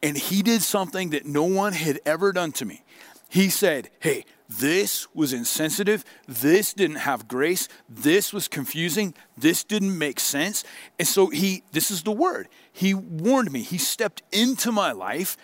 and 0.02 0.18
he 0.18 0.42
did 0.42 0.62
something 0.62 1.10
that 1.10 1.26
no 1.26 1.44
one 1.44 1.74
had 1.74 2.00
ever 2.06 2.32
done 2.32 2.54
to 2.54 2.66
me. 2.66 2.82
He 3.28 3.50
said, 3.50 3.90
Hey, 4.00 4.24
this 4.48 5.14
was 5.14 5.34
insensitive. 5.34 6.06
This 6.30 6.72
didn't 6.72 6.96
have 6.96 7.28
grace. 7.28 7.68
This 7.90 8.32
was 8.32 8.48
confusing. 8.48 9.14
This 9.38 9.66
didn't 9.66 9.98
make 9.98 10.22
sense. 10.22 10.64
And 10.98 11.06
so 11.06 11.28
he, 11.28 11.64
this 11.74 11.92
is 11.92 12.04
the 12.04 12.14
word. 12.14 12.48
He 12.72 12.94
warned 12.94 13.52
me. 13.52 13.64
He 13.64 13.78
stepped 13.78 14.24
into 14.32 14.72
my 14.72 14.94
life. 14.94 15.36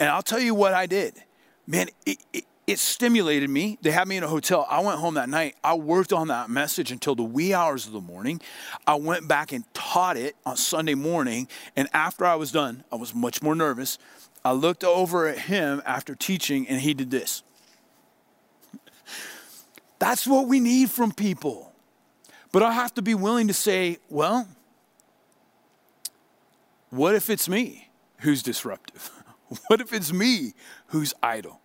And 0.00 0.08
I'll 0.08 0.20
tell 0.20 0.40
you 0.40 0.52
what 0.52 0.74
I 0.74 0.86
did. 0.86 1.22
Man, 1.66 1.88
it, 2.04 2.18
it, 2.32 2.44
it 2.66 2.78
stimulated 2.78 3.50
me. 3.50 3.78
They 3.82 3.90
had 3.90 4.06
me 4.06 4.16
in 4.16 4.22
a 4.22 4.28
hotel. 4.28 4.66
I 4.70 4.80
went 4.80 4.98
home 4.98 5.14
that 5.14 5.28
night. 5.28 5.56
I 5.62 5.74
worked 5.74 6.12
on 6.12 6.28
that 6.28 6.50
message 6.50 6.92
until 6.92 7.14
the 7.14 7.24
wee 7.24 7.52
hours 7.52 7.86
of 7.86 7.92
the 7.92 8.00
morning. 8.00 8.40
I 8.86 8.94
went 8.94 9.26
back 9.26 9.52
and 9.52 9.64
taught 9.74 10.16
it 10.16 10.36
on 10.46 10.56
Sunday 10.56 10.94
morning. 10.94 11.48
And 11.74 11.88
after 11.92 12.24
I 12.24 12.36
was 12.36 12.52
done, 12.52 12.84
I 12.92 12.96
was 12.96 13.14
much 13.14 13.42
more 13.42 13.54
nervous. 13.54 13.98
I 14.44 14.52
looked 14.52 14.84
over 14.84 15.26
at 15.26 15.38
him 15.38 15.82
after 15.84 16.14
teaching, 16.14 16.68
and 16.68 16.80
he 16.80 16.94
did 16.94 17.10
this. 17.10 17.42
That's 19.98 20.26
what 20.26 20.46
we 20.46 20.60
need 20.60 20.90
from 20.90 21.12
people. 21.12 21.72
But 22.52 22.62
I 22.62 22.72
have 22.72 22.94
to 22.94 23.02
be 23.02 23.14
willing 23.14 23.48
to 23.48 23.54
say, 23.54 23.98
well, 24.08 24.48
what 26.90 27.14
if 27.14 27.30
it's 27.30 27.48
me 27.48 27.90
who's 28.18 28.42
disruptive? 28.42 29.10
What 29.66 29.80
if 29.80 29.92
it's 29.92 30.12
me 30.12 30.54
who's 30.90 31.12
idle? 31.22 31.60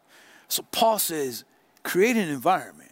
So 0.48 0.63
Paul 0.72 1.00
says, 1.00 1.44
create 1.84 2.15
an 2.15 2.29
environment 2.29 2.91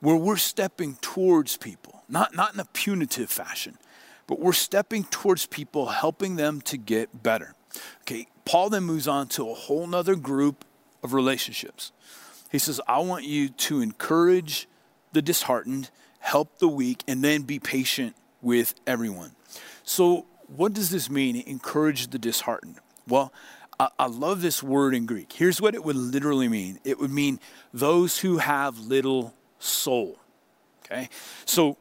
where 0.00 0.16
we're 0.16 0.36
stepping 0.36 0.96
towards 1.00 1.56
people, 1.56 2.02
not, 2.08 2.34
not 2.34 2.54
in 2.54 2.60
a 2.60 2.64
punitive 2.64 3.30
fashion, 3.30 3.78
but 4.26 4.40
we're 4.40 4.52
stepping 4.52 5.04
towards 5.04 5.46
people, 5.46 5.86
helping 5.86 6.36
them 6.36 6.60
to 6.62 6.76
get 6.76 7.22
better. 7.22 7.54
Okay, 8.02 8.26
Paul 8.44 8.70
then 8.70 8.84
moves 8.84 9.08
on 9.08 9.28
to 9.28 9.50
a 9.50 9.54
whole 9.54 9.86
nother 9.86 10.16
group 10.16 10.64
of 11.02 11.12
relationships. 11.12 11.92
He 12.50 12.58
says, 12.58 12.80
I 12.86 12.98
want 12.98 13.24
you 13.24 13.48
to 13.48 13.80
encourage 13.80 14.68
the 15.12 15.22
disheartened, 15.22 15.90
help 16.20 16.58
the 16.58 16.68
weak, 16.68 17.02
and 17.08 17.22
then 17.22 17.42
be 17.42 17.58
patient 17.58 18.16
with 18.42 18.74
everyone. 18.86 19.32
So, 19.82 20.26
what 20.54 20.72
does 20.72 20.90
this 20.90 21.10
mean? 21.10 21.42
Encourage 21.46 22.08
the 22.08 22.18
disheartened. 22.18 22.78
Well, 23.08 23.32
I, 23.78 24.06
love 24.06 24.40
this 24.40 24.62
word 24.62 24.94
in 24.94 25.06
Greek. 25.06 25.32
Here's 25.32 25.60
what 25.60 25.74
it 25.74 25.84
would 25.84 25.96
literally 25.96 26.48
mean 26.48 26.78
it 26.84 26.98
would 26.98 27.10
mean 27.10 27.40
those 27.74 28.18
who 28.18 28.38
have 28.38 28.78
little 28.78 29.34
soul. 29.58 30.18
Okay? 30.84 31.08
So, 31.44 31.76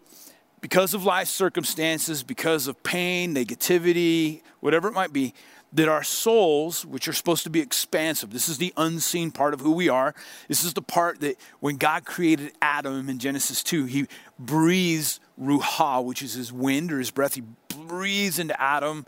because 0.62 0.94
of 0.94 1.06
life 1.06 1.28
circumstances, 1.28 2.24
because 2.24 2.68
of 2.68 2.82
pain, 2.84 3.36
negativity, 3.36 4.42
whatever 4.62 4.88
it 4.88 4.94
might 4.94 5.14
be, 5.14 5.34
that 5.74 5.88
our 5.88 6.04
souls, 6.04 6.86
which 6.86 7.08
are 7.08 7.14
supposed 7.14 7.44
to 7.44 7.50
be 7.50 7.60
expansive, 7.60 8.32
this 8.32 8.50
is 8.50 8.58
the 8.58 8.74
unseen 8.78 9.30
part 9.30 9.54
of 9.54 9.60
who 9.60 9.72
we 9.72 9.90
are. 9.90 10.16
This 10.48 10.64
is 10.64 10.74
the 10.74 10.82
part 10.82 11.20
that 11.20 11.38
when 11.60 11.78
God 11.78 12.06
created 12.06 12.54
Adam 12.62 13.10
in 13.10 13.20
Genesis 13.20 13.62
2, 13.62 13.86
he 13.86 14.08
breathes 14.40 15.20
ruach, 15.40 16.04
which 16.04 16.22
is 16.22 16.34
his 16.34 16.52
wind 16.52 16.92
or 16.92 17.00
his 17.00 17.12
breath. 17.12 17.36
He 17.36 17.44
breathes 17.70 18.40
into 18.40 18.60
Adam 18.60 19.06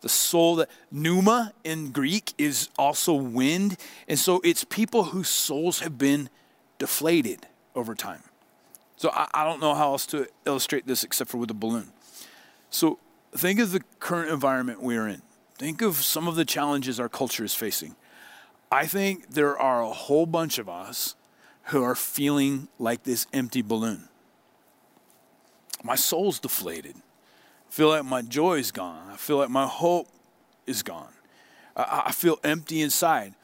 the 0.00 0.08
soul 0.08 0.56
that 0.56 0.70
pneuma 0.90 1.52
in 1.64 1.92
Greek 1.92 2.32
is 2.38 2.68
also 2.78 3.14
wind. 3.14 3.76
And 4.08 4.18
so 4.18 4.40
it's 4.42 4.64
people 4.64 5.04
whose 5.04 5.28
souls 5.28 5.80
have 5.80 5.98
been 5.98 6.30
deflated 6.78 7.46
over 7.74 7.94
time. 7.94 8.22
So 8.96 9.10
I, 9.12 9.28
I 9.34 9.44
don't 9.44 9.60
know 9.60 9.74
how 9.74 9.92
else 9.92 10.06
to 10.06 10.26
illustrate 10.46 10.86
this 10.86 11.04
except 11.04 11.30
for 11.30 11.38
with 11.38 11.50
a 11.50 11.54
balloon. 11.54 11.92
So 12.70 12.98
think 13.32 13.60
of 13.60 13.72
the 13.72 13.82
current 13.98 14.30
environment 14.30 14.82
we're 14.82 15.08
in. 15.08 15.22
Think 15.58 15.82
of 15.82 15.96
some 15.96 16.26
of 16.26 16.36
the 16.36 16.44
challenges 16.44 16.98
our 16.98 17.08
culture 17.08 17.44
is 17.44 17.54
facing. 17.54 17.94
I 18.72 18.86
think 18.86 19.30
there 19.30 19.58
are 19.58 19.82
a 19.82 19.90
whole 19.90 20.26
bunch 20.26 20.58
of 20.58 20.68
us 20.68 21.16
who 21.64 21.82
are 21.82 21.94
feeling 21.94 22.68
like 22.78 23.02
this 23.02 23.26
empty 23.32 23.62
balloon. 23.62 24.08
My 25.82 25.96
soul's 25.96 26.38
deflated. 26.38 26.96
Feel 27.70 27.88
like 27.88 28.04
my 28.04 28.20
joy 28.20 28.58
is 28.58 28.72
gone. 28.72 29.08
I 29.10 29.16
feel 29.16 29.38
like 29.38 29.48
my 29.48 29.66
hope 29.66 30.08
is 30.66 30.82
gone. 30.82 31.12
I, 31.76 32.04
I 32.06 32.12
feel 32.12 32.38
empty 32.42 32.82
inside. 32.82 33.34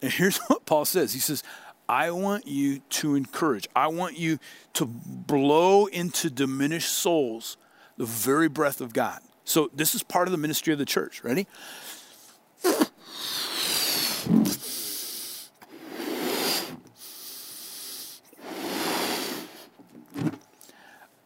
And 0.00 0.10
here's 0.18 0.38
what 0.38 0.66
Paul 0.66 0.84
says 0.84 1.12
He 1.12 1.20
says, 1.20 1.42
I 1.88 2.10
want 2.10 2.46
you 2.46 2.78
to 2.78 3.14
encourage, 3.14 3.68
I 3.76 3.88
want 3.88 4.18
you 4.18 4.38
to 4.72 4.86
blow 4.86 5.86
into 5.86 6.30
diminished 6.30 6.90
souls 6.90 7.58
the 7.98 8.06
very 8.06 8.48
breath 8.48 8.80
of 8.80 8.92
God. 8.92 9.20
So, 9.44 9.70
this 9.74 9.94
is 9.94 10.02
part 10.02 10.26
of 10.26 10.32
the 10.32 10.38
ministry 10.38 10.72
of 10.72 10.78
the 10.78 10.86
church. 10.86 11.22
Ready? 11.22 11.46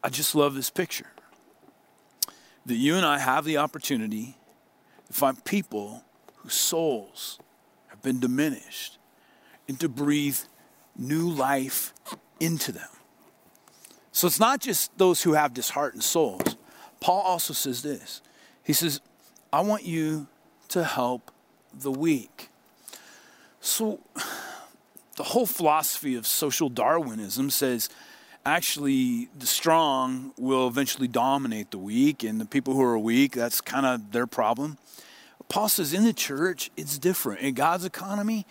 I 0.03 0.09
just 0.09 0.35
love 0.35 0.55
this 0.55 0.69
picture. 0.69 1.07
That 2.69 2.75
you 2.75 2.97
and 2.97 3.03
I 3.03 3.17
have 3.17 3.45
the 3.45 3.57
opportunity 3.57 4.37
to 5.07 5.13
find 5.13 5.43
people 5.43 6.03
whose 6.35 6.53
souls 6.53 7.39
have 7.87 7.99
been 8.03 8.19
diminished 8.19 8.99
and 9.67 9.79
to 9.79 9.89
breathe 9.89 10.37
new 10.95 11.27
life 11.27 11.95
into 12.39 12.71
them. 12.71 12.89
So 14.11 14.27
it's 14.27 14.39
not 14.39 14.61
just 14.61 14.95
those 14.99 15.23
who 15.23 15.33
have 15.33 15.51
disheartened 15.55 16.03
souls. 16.03 16.57
Paul 16.99 17.21
also 17.21 17.55
says 17.55 17.81
this 17.81 18.21
He 18.63 18.73
says, 18.73 19.01
I 19.51 19.61
want 19.61 19.83
you 19.83 20.27
to 20.67 20.83
help 20.83 21.31
the 21.73 21.91
weak. 21.91 22.49
So 23.61 23.99
the 25.17 25.23
whole 25.23 25.47
philosophy 25.47 26.13
of 26.13 26.27
social 26.27 26.69
Darwinism 26.69 27.49
says 27.49 27.89
actually 28.49 29.29
the 29.37 29.45
strong 29.45 30.33
will 30.37 30.67
eventually 30.67 31.07
dominate 31.07 31.71
the 31.71 31.77
weak, 31.77 32.23
and 32.23 32.41
the 32.41 32.45
people 32.45 32.73
who 32.73 32.81
are 32.81 32.97
weak, 32.99 33.33
that's 33.33 33.61
kind 33.61 33.85
of 33.85 34.11
their 34.11 34.27
problem. 34.27 34.77
Paul 35.47 35.69
says 35.69 35.93
in 35.93 36.03
the 36.03 36.13
church, 36.13 36.69
it's 36.77 36.97
different. 36.97 37.41
In 37.41 37.53
God's 37.53 37.85
economy, 37.85 38.45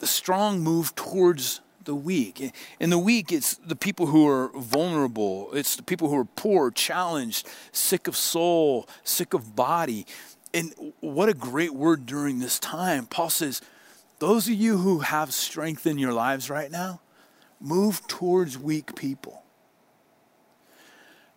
the 0.00 0.06
strong 0.06 0.60
move 0.60 0.94
towards 0.94 1.60
the 1.84 1.94
weak. 1.94 2.52
In 2.78 2.90
the 2.90 2.98
weak, 2.98 3.32
it's 3.32 3.54
the 3.56 3.76
people 3.76 4.06
who 4.06 4.28
are 4.28 4.48
vulnerable, 4.54 5.50
it's 5.52 5.76
the 5.76 5.82
people 5.82 6.08
who 6.08 6.16
are 6.16 6.24
poor, 6.24 6.70
challenged, 6.70 7.48
sick 7.72 8.08
of 8.08 8.16
soul, 8.16 8.88
sick 9.04 9.34
of 9.34 9.54
body. 9.54 10.06
And 10.52 10.74
what 11.00 11.28
a 11.28 11.34
great 11.34 11.74
word 11.74 12.06
during 12.06 12.40
this 12.40 12.58
time. 12.58 13.06
Paul 13.06 13.30
says, 13.30 13.62
Those 14.18 14.48
of 14.48 14.54
you 14.54 14.78
who 14.78 15.00
have 15.00 15.32
strength 15.32 15.86
in 15.86 15.98
your 15.98 16.12
lives 16.12 16.50
right 16.50 16.70
now, 16.70 17.00
move 17.60 18.06
towards 18.06 18.58
weak 18.58 18.96
people. 18.96 19.42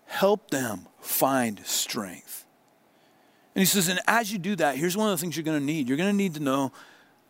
Help 0.06 0.50
them 0.52 0.88
find 1.02 1.66
strength. 1.66 2.46
And 3.56 3.62
he 3.62 3.66
says, 3.66 3.88
and 3.88 4.00
as 4.08 4.32
you 4.32 4.40
do 4.40 4.56
that, 4.56 4.78
here's 4.78 4.98
one 4.98 5.12
of 5.12 5.18
the 5.18 5.22
things 5.22 5.36
you're 5.36 5.44
going 5.44 5.60
to 5.60 5.66
need. 5.66 5.88
You're 5.88 5.98
going 5.98 6.10
to 6.10 6.16
need 6.16 6.36
to 6.36 6.40
know 6.40 6.72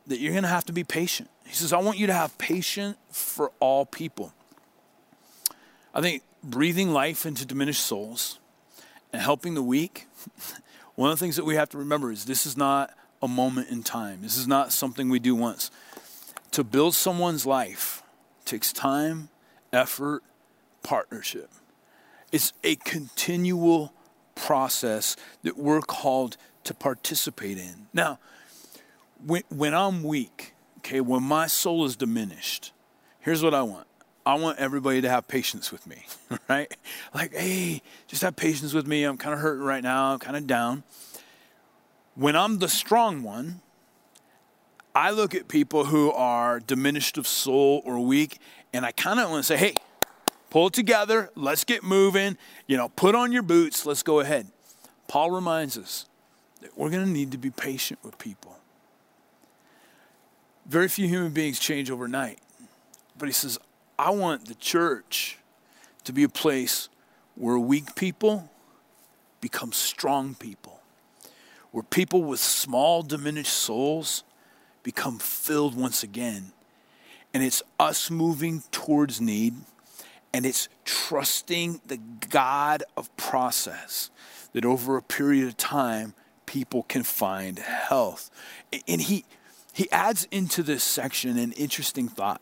that 0.08 0.20
you're 0.20 0.32
going 0.32 0.44
to 0.44 0.50
have 0.50 0.66
to 0.66 0.74
be 0.74 0.84
patient. 0.84 1.30
He 1.46 1.54
says, 1.54 1.74
I 1.74 1.80
want 1.80 1.98
you 1.98 2.08
to 2.08 2.14
have 2.14 2.38
patience 2.38 2.98
for 3.12 3.52
all 3.60 3.86
people. 3.86 4.34
I 5.94 6.02
think 6.02 6.24
breathing 6.44 6.92
life 6.92 7.26
into 7.26 7.46
diminished 7.46 7.84
souls 7.84 8.40
and 9.12 9.22
helping 9.22 9.54
the 9.54 9.64
weak, 9.64 10.08
one 10.96 11.10
of 11.10 11.18
the 11.18 11.24
things 11.24 11.36
that 11.36 11.46
we 11.46 11.56
have 11.56 11.70
to 11.70 11.78
remember 11.78 12.12
is 12.12 12.26
this 12.26 12.46
is 12.46 12.58
not 12.58 12.94
a 13.22 13.28
moment 13.28 13.70
in 13.70 13.84
time. 13.84 14.22
This 14.22 14.38
is 14.38 14.48
not 14.48 14.72
something 14.72 15.10
we 15.10 15.20
do 15.20 15.36
once. 15.36 15.72
To 16.52 16.64
build 16.64 16.96
someone's 16.96 17.46
life 17.46 18.03
takes 18.46 18.74
time, 18.74 19.30
effort, 19.72 20.24
partnership. 20.82 21.50
It's 22.32 22.54
a 22.64 22.76
continual 22.76 23.94
process 24.36 25.16
that 25.44 25.58
we're 25.58 25.82
called 25.82 26.38
to 26.64 26.74
participate 26.74 27.58
in. 27.58 27.88
Now, 27.94 28.20
when, 29.26 29.44
when 29.50 29.74
I'm 29.74 30.04
weak, 30.04 30.54
okay, 30.80 31.02
when 31.02 31.24
my 31.24 31.48
soul 31.48 31.86
is 31.86 31.96
diminished, 31.96 32.72
here's 33.20 33.44
what 33.44 33.54
I 33.54 33.62
want. 33.62 33.88
I 34.26 34.36
want 34.36 34.58
everybody 34.58 35.02
to 35.02 35.10
have 35.10 35.28
patience 35.28 35.72
with 35.72 35.86
me, 35.86 36.06
right? 36.50 36.74
Like, 37.14 37.34
hey, 37.34 37.82
just 38.08 38.22
have 38.22 38.36
patience 38.36 38.74
with 38.74 38.88
me. 38.88 39.04
I'm 39.04 39.18
kind 39.18 39.34
of 39.34 39.40
hurting 39.40 39.64
right 39.64 39.84
now. 39.84 40.14
I'm 40.14 40.20
kind 40.20 40.38
of 40.38 40.48
down. 40.48 40.84
When 42.16 42.36
I'm 42.36 42.60
the 42.60 42.70
strong 42.70 43.24
one, 43.24 43.62
I 44.96 45.10
look 45.10 45.34
at 45.34 45.48
people 45.48 45.86
who 45.86 46.12
are 46.12 46.60
diminished 46.60 47.18
of 47.18 47.26
soul 47.26 47.82
or 47.84 48.00
weak, 48.00 48.38
and 48.74 48.86
I 48.86 48.92
kind 48.92 49.20
of 49.20 49.30
want 49.30 49.44
to 49.44 49.48
say, 49.48 49.58
hey, 49.58 49.74
pull 50.52 50.68
it 50.68 50.74
together. 50.74 51.32
Let's 51.36 51.64
get 51.64 51.84
moving. 51.84 52.38
You 52.68 52.78
know, 52.78 52.90
put 52.90 53.16
on 53.16 53.32
your 53.32 53.42
boots. 53.42 53.86
Let's 53.86 54.04
go 54.04 54.20
ahead. 54.20 54.48
Paul 55.08 55.32
reminds 55.32 55.78
us 55.78 56.06
that 56.62 56.78
we're 56.78 56.92
going 56.92 57.06
to 57.06 57.12
need 57.12 57.32
to 57.32 57.38
be 57.40 57.50
patient 57.50 58.00
with 58.04 58.20
people. 58.20 58.58
Very 60.68 60.88
few 60.88 61.08
human 61.08 61.32
beings 61.32 61.60
change 61.60 61.90
overnight. 61.90 62.40
But 63.18 63.28
he 63.28 63.34
says, 63.34 63.58
I 63.98 64.12
want 64.12 64.48
the 64.48 64.56
church 64.56 65.38
to 66.04 66.14
be 66.14 66.24
a 66.24 66.30
place 66.30 66.90
where 67.36 67.58
weak 67.58 67.96
people 67.96 68.50
become 69.42 69.72
strong 69.72 70.36
people, 70.36 70.82
where 71.72 71.84
people 71.84 72.24
with 72.24 72.40
small, 72.40 73.02
diminished 73.02 73.54
souls 73.54 74.24
become 74.84 75.20
filled 75.20 75.76
once 75.76 76.04
again. 76.04 76.52
And 77.34 77.44
it's 77.44 77.64
us 77.80 78.12
moving 78.12 78.64
towards 78.72 79.20
need, 79.20 79.56
and 80.34 80.46
it's 80.46 80.70
trusting 80.86 81.82
the 81.88 81.98
God 82.30 82.84
of 82.96 83.16
process 83.18 84.12
that 84.54 84.66
over 84.66 84.98
a 84.98 85.02
period 85.02 85.48
of 85.48 85.58
time, 85.58 86.14
people 86.46 86.84
can 86.84 87.04
find 87.04 87.58
health. 87.58 88.30
And 88.88 89.02
he, 89.02 89.26
he 89.74 89.92
adds 89.92 90.28
into 90.30 90.62
this 90.62 90.84
section 90.84 91.38
an 91.38 91.54
interesting 91.54 92.08
thought. 92.08 92.42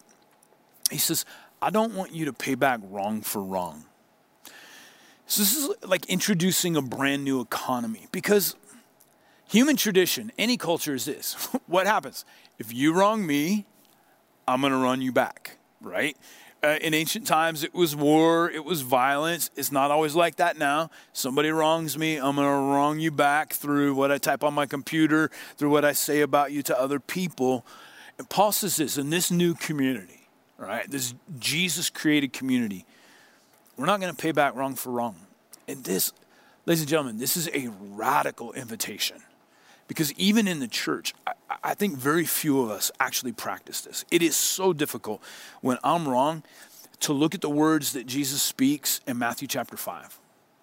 He 0.89 0.97
says, 0.97 1.25
I 1.61 1.69
don't 1.69 1.93
want 1.93 2.13
you 2.13 2.25
to 2.25 2.33
pay 2.33 2.55
back 2.55 2.81
wrong 2.83 3.21
for 3.21 3.41
wrong. 3.41 3.85
So 5.27 5.43
this 5.43 5.55
is 5.55 5.69
like 5.87 6.05
introducing 6.07 6.75
a 6.75 6.81
brand 6.81 7.23
new 7.23 7.39
economy 7.39 8.07
because 8.11 8.55
human 9.51 9.75
tradition, 9.75 10.31
any 10.37 10.57
culture 10.57 10.95
is 10.95 11.05
this. 11.05 11.33
what 11.67 11.85
happens? 11.85 12.25
If 12.57 12.73
you 12.73 12.93
wrong 12.93 13.25
me, 13.25 13.65
I'm 14.47 14.61
going 14.61 14.71
to 14.71 14.79
run 14.79 15.01
you 15.01 15.11
back, 15.11 15.57
right? 15.81 16.15
Uh, 16.63 16.77
in 16.81 16.93
ancient 16.93 17.27
times, 17.27 17.63
it 17.63 17.73
was 17.73 17.95
war, 17.95 18.49
it 18.49 18.63
was 18.63 18.81
violence. 18.81 19.49
It's 19.55 19.71
not 19.71 19.91
always 19.91 20.15
like 20.15 20.35
that 20.35 20.57
now. 20.57 20.89
Somebody 21.11 21.49
wrongs 21.49 21.97
me, 21.97 22.17
I'm 22.17 22.35
going 22.35 22.47
to 22.47 22.73
wrong 22.73 22.99
you 22.99 23.11
back 23.11 23.53
through 23.53 23.95
what 23.95 24.11
I 24.11 24.19
type 24.19 24.43
on 24.43 24.53
my 24.53 24.67
computer, 24.67 25.29
through 25.57 25.71
what 25.71 25.83
I 25.83 25.93
say 25.93 26.21
about 26.21 26.51
you 26.51 26.61
to 26.63 26.79
other 26.79 26.99
people. 26.99 27.65
And 28.17 28.29
Paul 28.29 28.51
says 28.51 28.75
this 28.75 28.97
in 28.97 29.09
this 29.09 29.31
new 29.31 29.55
community, 29.55 30.27
right? 30.57 30.89
This 30.89 31.13
Jesus 31.39 31.89
created 31.89 32.31
community. 32.31 32.85
We're 33.75 33.87
not 33.87 33.99
going 33.99 34.15
to 34.15 34.21
pay 34.21 34.31
back 34.31 34.55
wrong 34.55 34.75
for 34.75 34.91
wrong. 34.91 35.15
And 35.67 35.83
this, 35.83 36.13
ladies 36.67 36.81
and 36.81 36.89
gentlemen, 36.89 37.17
this 37.17 37.35
is 37.35 37.49
a 37.53 37.69
radical 37.79 38.53
invitation. 38.53 39.17
Because 39.91 40.13
even 40.13 40.47
in 40.47 40.61
the 40.61 40.69
church, 40.69 41.13
I, 41.27 41.33
I 41.65 41.73
think 41.73 41.97
very 41.97 42.23
few 42.23 42.61
of 42.61 42.69
us 42.71 42.93
actually 43.01 43.33
practice 43.33 43.81
this. 43.81 44.05
It 44.09 44.21
is 44.21 44.37
so 44.37 44.71
difficult 44.71 45.21
when 45.59 45.79
I'm 45.83 46.07
wrong 46.07 46.43
to 47.01 47.11
look 47.11 47.35
at 47.35 47.41
the 47.41 47.49
words 47.49 47.91
that 47.91 48.07
Jesus 48.07 48.41
speaks 48.41 49.01
in 49.05 49.17
Matthew 49.17 49.49
chapter 49.49 49.75
5. 49.75 50.17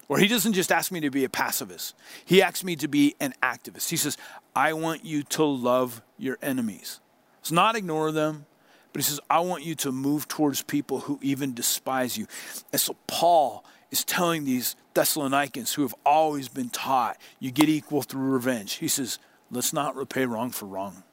Where 0.07 0.19
he 0.19 0.27
doesn't 0.27 0.53
just 0.53 0.71
ask 0.71 0.91
me 0.91 0.99
to 1.01 1.11
be 1.11 1.25
a 1.25 1.29
pacifist, 1.29 1.93
he 2.25 2.41
asks 2.41 2.63
me 2.63 2.75
to 2.77 2.87
be 2.87 3.15
an 3.19 3.35
activist. 3.43 3.91
He 3.91 3.97
says, 3.97 4.17
I 4.55 4.73
want 4.73 5.05
you 5.05 5.21
to 5.21 5.43
love 5.43 6.01
your 6.17 6.39
enemies. 6.41 6.99
It's 7.41 7.51
not 7.51 7.75
ignore 7.75 8.11
them, 8.11 8.47
but 8.93 8.99
he 8.99 9.03
says, 9.03 9.19
I 9.29 9.41
want 9.41 9.63
you 9.63 9.75
to 9.75 9.91
move 9.91 10.27
towards 10.27 10.63
people 10.63 11.01
who 11.01 11.19
even 11.21 11.53
despise 11.53 12.17
you. 12.17 12.25
And 12.71 12.81
so 12.81 12.95
Paul 13.05 13.63
is 13.91 14.03
telling 14.03 14.45
these 14.45 14.75
Thessalonians 14.93 15.73
who 15.73 15.81
have 15.81 15.95
always 16.05 16.47
been 16.47 16.69
taught 16.69 17.17
you 17.39 17.51
get 17.51 17.69
equal 17.69 18.01
through 18.01 18.31
revenge. 18.31 18.73
He 18.73 18.87
says, 18.87 19.19
let's 19.49 19.73
not 19.73 19.95
repay 19.95 20.25
wrong 20.25 20.51
for 20.51 20.65
wrong. 20.65 21.03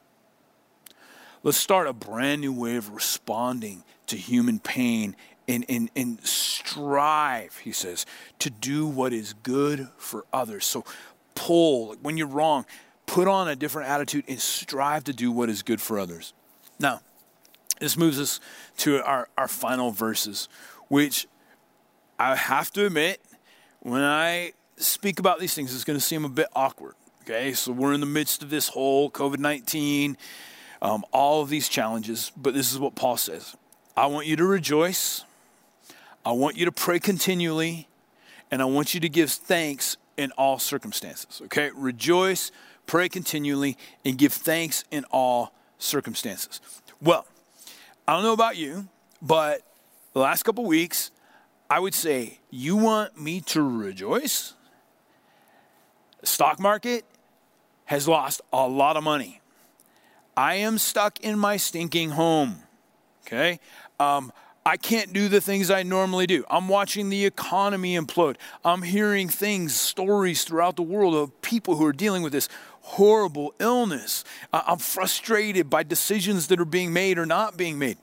Let's 1.43 1.59
start 1.59 1.87
a 1.87 1.93
brand 1.93 2.41
new 2.41 2.53
way 2.53 2.77
of 2.77 2.91
responding 2.91 3.85
to 4.09 4.17
human 4.17 4.59
pain 4.59 5.15
and, 5.49 5.65
and, 5.69 5.91
and 5.95 6.21
strive, 6.27 7.59
he 7.59 7.71
says, 7.71 8.05
to 8.41 8.51
do 8.51 8.87
what 8.87 9.13
is 9.13 9.33
good 9.33 9.89
for 9.97 10.25
others. 10.33 10.65
So 10.65 10.85
pull, 11.35 11.95
when 12.03 12.17
you're 12.17 12.27
wrong, 12.27 12.67
put 13.07 13.29
on 13.29 13.47
a 13.49 13.55
different 13.55 13.89
attitude 13.89 14.25
and 14.27 14.41
strive 14.41 15.05
to 15.05 15.13
do 15.13 15.31
what 15.31 15.49
is 15.49 15.63
good 15.63 15.81
for 15.81 15.99
others. 16.01 16.35
Now, 16.81 17.01
this 17.79 17.97
moves 17.97 18.19
us 18.19 18.41
to 18.79 19.03
our, 19.05 19.29
our 19.39 19.49
final 19.49 19.93
verses, 19.93 20.49
which 20.89 21.29
I 22.19 22.35
have 22.35 22.73
to 22.73 22.87
admit, 22.87 23.21
when 23.81 24.03
I 24.03 24.53
speak 24.77 25.19
about 25.19 25.39
these 25.39 25.55
things, 25.55 25.75
it's 25.75 25.85
going 25.85 25.99
to 25.99 26.05
seem 26.05 26.25
a 26.25 26.29
bit 26.29 26.49
awkward. 26.55 26.95
Okay, 27.23 27.53
so 27.53 27.73
we're 27.73 27.93
in 27.93 28.01
the 28.01 28.07
midst 28.07 28.43
of 28.43 28.51
this 28.51 28.69
whole 28.69 29.11
COVID 29.11 29.39
19, 29.39 30.17
um, 30.81 31.05
all 31.13 31.43
of 31.43 31.49
these 31.49 31.69
challenges, 31.69 32.31
but 32.37 32.55
this 32.55 32.73
is 32.73 32.79
what 32.79 32.95
Paul 32.95 33.17
says 33.17 33.57
I 33.97 34.07
want 34.07 34.27
you 34.27 34.37
to 34.37 34.45
rejoice, 34.45 35.25
I 36.25 36.33
want 36.33 36.57
you 36.57 36.65
to 36.65 36.73
pray 36.73 37.01
continually, 37.01 37.89
and 38.51 38.63
I 38.63 38.65
want 38.67 38.95
you 38.95 39.01
to 39.01 39.09
give 39.09 39.31
thanks 39.31 39.97
in 40.17 40.31
all 40.33 40.59
circumstances. 40.59 41.43
Okay, 41.47 41.71
rejoice, 41.75 42.53
pray 42.87 43.09
continually, 43.09 43.77
and 44.05 44.17
give 44.17 44.33
thanks 44.33 44.85
in 44.91 45.05
all 45.11 45.53
circumstances. 45.79 46.61
Well, 47.03 47.27
I 48.07 48.15
don't 48.15 48.23
know 48.23 48.33
about 48.33 48.57
you, 48.57 48.89
but 49.21 49.63
the 50.13 50.21
last 50.21 50.45
couple 50.45 50.65
weeks, 50.65 51.11
I 51.69 51.81
would 51.81 51.95
say, 51.95 52.41
You 52.51 52.77
want 52.77 53.21
me 53.21 53.41
to 53.43 53.63
rejoice? 53.63 54.55
The 56.21 56.27
stock 56.27 56.59
market 56.59 57.05
has 57.87 58.09
lost 58.09 58.41
a 58.53 58.67
lot 58.67 58.97
of 58.97 59.05
money. 59.05 59.41
I 60.37 60.57
am 60.57 60.79
stuck 60.79 61.21
in 61.21 61.39
my 61.39 61.57
stinking 61.57 62.11
home. 62.11 62.63
Okay? 63.27 63.59
Um, 63.99 64.33
I 64.65 64.77
can't 64.77 65.13
do 65.13 65.29
the 65.29 65.41
things 65.41 65.71
I 65.71 65.85
normally 65.85 66.27
do. 66.27 66.45
I'm 66.51 66.69
watching 66.69 67.09
the 67.09 67.25
economy 67.25 67.97
implode. 67.97 68.37
I'm 68.65 68.83
hearing 68.83 69.29
things, 69.29 69.77
stories 69.77 70.43
throughout 70.43 70.75
the 70.75 70.83
world 70.83 71.15
of 71.15 71.41
people 71.41 71.77
who 71.77 71.87
are 71.87 71.93
dealing 71.93 72.23
with 72.23 72.33
this 72.33 72.49
horrible 72.81 73.55
illness. 73.61 74.25
I'm 74.53 74.79
frustrated 74.79 75.71
by 75.71 75.85
decisions 75.85 76.49
that 76.49 76.61
are 76.61 76.65
being 76.65 76.93
made 76.93 77.17
or 77.17 77.27
not 77.27 77.57
being 77.57 77.79
made. 77.79 77.99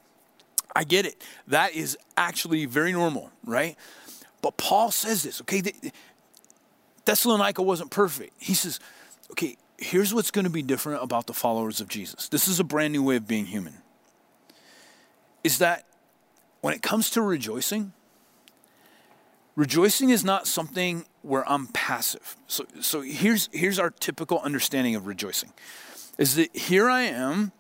I 0.76 0.84
get 0.84 1.06
it. 1.06 1.24
That 1.48 1.74
is 1.74 1.98
actually 2.18 2.66
very 2.66 2.92
normal, 2.92 3.32
right? 3.46 3.78
But 4.42 4.58
Paul 4.58 4.92
says 4.92 5.24
this, 5.24 5.42
okay? 5.42 5.62
Thessalonica 7.06 7.62
wasn't 7.62 7.92
perfect. 7.92 8.34
He 8.42 8.54
says, 8.54 8.80
okay, 9.32 9.58
here's 9.78 10.14
what's 10.14 10.32
going 10.32 10.46
to 10.46 10.52
be 10.52 10.62
different 10.62 11.04
about 11.04 11.28
the 11.28 11.34
followers 11.34 11.80
of 11.80 11.88
Jesus. 11.88 12.30
This 12.30 12.48
is 12.48 12.60
a 12.60 12.64
brand 12.64 12.94
new 12.94 13.04
way 13.04 13.16
of 13.16 13.28
being 13.28 13.46
human. 13.46 13.76
Is 15.44 15.60
that 15.60 15.86
when 16.62 16.74
it 16.74 16.82
comes 16.82 17.10
to 17.12 17.22
rejoicing, 17.22 17.94
rejoicing 19.56 20.10
is 20.10 20.24
not 20.24 20.48
something 20.48 21.06
where 21.22 21.48
I'm 21.50 21.68
passive. 21.68 22.36
So, 22.48 22.66
so 22.80 23.02
here's, 23.02 23.50
here's 23.52 23.80
our 23.80 23.90
typical 23.90 24.40
understanding 24.40 24.96
of 24.96 25.08
rejoicing 25.08 25.52
is 26.18 26.36
that 26.36 26.56
here 26.56 26.90
I 26.90 27.02
am, 27.02 27.52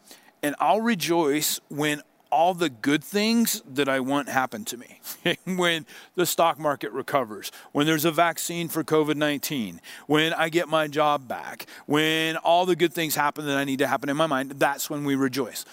and 0.43 0.55
I'll 0.59 0.81
rejoice 0.81 1.59
when 1.69 2.01
all 2.33 2.55
the 2.55 2.69
good 2.69 3.03
things 3.03 3.61
that 3.69 3.87
I 3.87 3.99
want 3.99 4.27
happen 4.27 4.65
to 4.65 4.77
me. 4.77 4.99
when 5.45 5.85
the 6.15 6.25
stock 6.25 6.57
market 6.57 6.91
recovers, 6.91 7.51
when 7.73 7.85
there's 7.85 8.05
a 8.05 8.11
vaccine 8.11 8.69
for 8.69 8.83
COVID 8.83 9.15
19, 9.15 9.79
when 10.07 10.33
I 10.33 10.49
get 10.49 10.67
my 10.67 10.87
job 10.87 11.27
back, 11.27 11.67
when 11.85 12.35
all 12.37 12.65
the 12.65 12.75
good 12.75 12.91
things 12.91 13.15
happen 13.15 13.45
that 13.45 13.55
I 13.55 13.63
need 13.63 13.79
to 13.79 13.87
happen 13.87 14.09
in 14.09 14.17
my 14.17 14.25
mind, 14.25 14.53
that's 14.57 14.89
when 14.89 15.05
we 15.05 15.13
rejoice. 15.13 15.63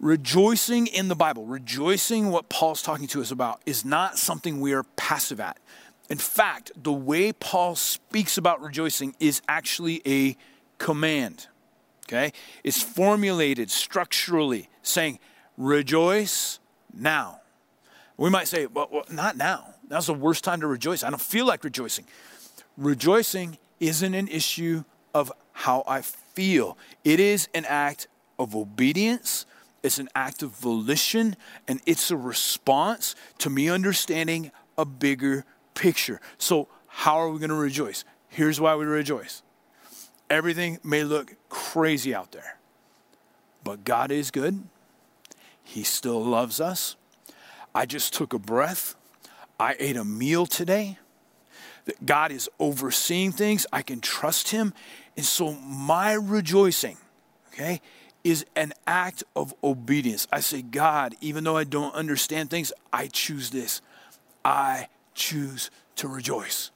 Rejoicing 0.00 0.86
in 0.86 1.08
the 1.08 1.16
Bible, 1.16 1.44
rejoicing 1.44 2.30
what 2.30 2.48
Paul's 2.48 2.82
talking 2.82 3.06
to 3.08 3.20
us 3.20 3.30
about, 3.30 3.60
is 3.66 3.84
not 3.84 4.16
something 4.16 4.60
we 4.60 4.72
are 4.72 4.84
passive 4.96 5.40
at. 5.40 5.58
In 6.08 6.18
fact, 6.18 6.72
the 6.74 6.92
way 6.92 7.32
Paul 7.34 7.76
speaks 7.76 8.38
about 8.38 8.62
rejoicing 8.62 9.14
is 9.20 9.42
actually 9.46 10.00
a 10.06 10.38
command 10.78 11.48
okay, 12.08 12.32
is 12.64 12.82
formulated 12.82 13.70
structurally 13.70 14.68
saying, 14.82 15.18
rejoice 15.56 16.58
now. 16.94 17.40
We 18.16 18.30
might 18.30 18.48
say, 18.48 18.66
well, 18.66 18.88
well, 18.90 19.04
not 19.10 19.36
now. 19.36 19.74
Now's 19.88 20.06
the 20.06 20.14
worst 20.14 20.42
time 20.42 20.60
to 20.60 20.66
rejoice. 20.66 21.04
I 21.04 21.10
don't 21.10 21.20
feel 21.20 21.46
like 21.46 21.64
rejoicing. 21.64 22.06
Rejoicing 22.76 23.58
isn't 23.80 24.14
an 24.14 24.28
issue 24.28 24.84
of 25.14 25.32
how 25.52 25.82
I 25.86 26.02
feel, 26.02 26.78
it 27.02 27.18
is 27.18 27.48
an 27.52 27.64
act 27.64 28.06
of 28.38 28.54
obedience, 28.54 29.44
it's 29.82 29.98
an 29.98 30.08
act 30.14 30.42
of 30.42 30.50
volition, 30.50 31.34
and 31.66 31.80
it's 31.84 32.12
a 32.12 32.16
response 32.16 33.16
to 33.38 33.50
me 33.50 33.68
understanding 33.68 34.52
a 34.76 34.84
bigger 34.84 35.44
picture. 35.74 36.20
So, 36.38 36.68
How 36.86 37.16
are 37.16 37.28
we 37.28 37.38
going 37.38 37.50
to 37.50 37.56
rejoice? 37.56 38.04
Here's 38.28 38.60
why 38.60 38.74
we 38.76 38.84
rejoice. 38.84 39.42
Everything 40.30 40.78
may 40.82 41.04
look 41.04 41.34
crazy 41.72 42.14
out 42.14 42.32
there, 42.32 42.56
but 43.62 43.84
God 43.84 44.10
is 44.10 44.30
good. 44.30 44.62
He 45.62 45.82
still 45.82 46.24
loves 46.24 46.60
us. 46.60 46.96
I 47.74 47.84
just 47.84 48.14
took 48.14 48.32
a 48.32 48.38
breath. 48.38 48.94
I 49.60 49.76
ate 49.78 49.96
a 49.96 50.04
meal 50.04 50.46
today. 50.46 50.98
That 51.84 52.06
God 52.06 52.32
is 52.32 52.48
overseeing 52.58 53.32
things. 53.32 53.66
I 53.70 53.82
can 53.82 54.00
trust 54.00 54.48
Him. 54.48 54.72
And 55.16 55.26
so 55.26 55.52
my 55.52 56.14
rejoicing, 56.14 56.96
okay, 57.52 57.82
is 58.24 58.46
an 58.56 58.72
act 58.86 59.24
of 59.36 59.54
obedience. 59.62 60.26
I 60.32 60.40
say, 60.40 60.62
God, 60.62 61.16
even 61.20 61.44
though 61.44 61.56
I 61.58 61.64
don't 61.64 61.94
understand 61.94 62.48
things, 62.48 62.72
I 62.92 63.08
choose 63.08 63.50
this. 63.50 63.82
I 64.42 64.88
choose 65.14 65.70
to 65.96 66.08
rejoice. 66.08 66.70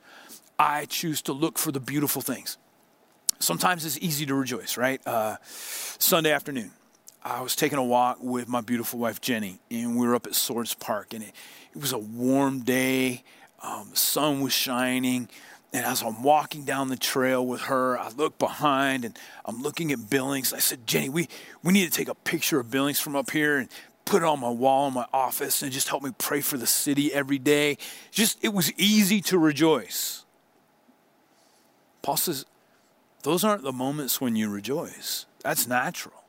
I 0.58 0.84
choose 0.84 1.22
to 1.22 1.32
look 1.32 1.56
for 1.56 1.72
the 1.72 1.80
beautiful 1.80 2.20
things. 2.20 2.58
Sometimes 3.42 3.84
it's 3.84 3.98
easy 3.98 4.24
to 4.26 4.36
rejoice, 4.36 4.76
right? 4.76 5.04
Uh, 5.04 5.36
Sunday 5.42 6.30
afternoon, 6.30 6.70
I 7.24 7.40
was 7.40 7.56
taking 7.56 7.76
a 7.76 7.82
walk 7.82 8.18
with 8.20 8.46
my 8.46 8.60
beautiful 8.60 9.00
wife 9.00 9.20
Jenny, 9.20 9.58
and 9.68 9.96
we 9.96 10.06
were 10.06 10.14
up 10.14 10.28
at 10.28 10.36
Swords 10.36 10.74
Park, 10.74 11.12
and 11.12 11.24
it, 11.24 11.32
it 11.74 11.80
was 11.80 11.92
a 11.92 11.98
warm 11.98 12.60
day. 12.60 13.24
Um, 13.60 13.88
the 13.90 13.96
sun 13.96 14.42
was 14.42 14.52
shining, 14.52 15.28
and 15.72 15.84
as 15.84 16.02
I'm 16.02 16.22
walking 16.22 16.64
down 16.64 16.86
the 16.86 16.96
trail 16.96 17.44
with 17.44 17.62
her, 17.62 17.98
I 17.98 18.10
look 18.10 18.38
behind 18.38 19.04
and 19.04 19.18
I'm 19.44 19.60
looking 19.60 19.90
at 19.90 20.08
Billings. 20.08 20.52
I 20.52 20.60
said, 20.60 20.86
Jenny, 20.86 21.08
we, 21.08 21.28
we 21.64 21.72
need 21.72 21.90
to 21.90 21.96
take 21.96 22.08
a 22.08 22.14
picture 22.14 22.60
of 22.60 22.70
Billings 22.70 23.00
from 23.00 23.16
up 23.16 23.30
here 23.30 23.58
and 23.58 23.68
put 24.04 24.22
it 24.22 24.24
on 24.24 24.38
my 24.38 24.50
wall 24.50 24.86
in 24.86 24.94
my 24.94 25.06
office 25.12 25.62
and 25.62 25.72
just 25.72 25.88
help 25.88 26.04
me 26.04 26.10
pray 26.16 26.42
for 26.42 26.58
the 26.58 26.66
city 26.66 27.12
every 27.12 27.38
day. 27.38 27.78
Just 28.12 28.38
it 28.44 28.52
was 28.52 28.72
easy 28.74 29.20
to 29.22 29.38
rejoice. 29.38 30.24
Paul 32.02 32.16
says, 32.16 32.44
those 33.22 33.44
aren't 33.44 33.62
the 33.62 33.72
moments 33.72 34.20
when 34.20 34.36
you 34.36 34.48
rejoice. 34.48 35.26
That's 35.42 35.66
natural. 35.66 36.22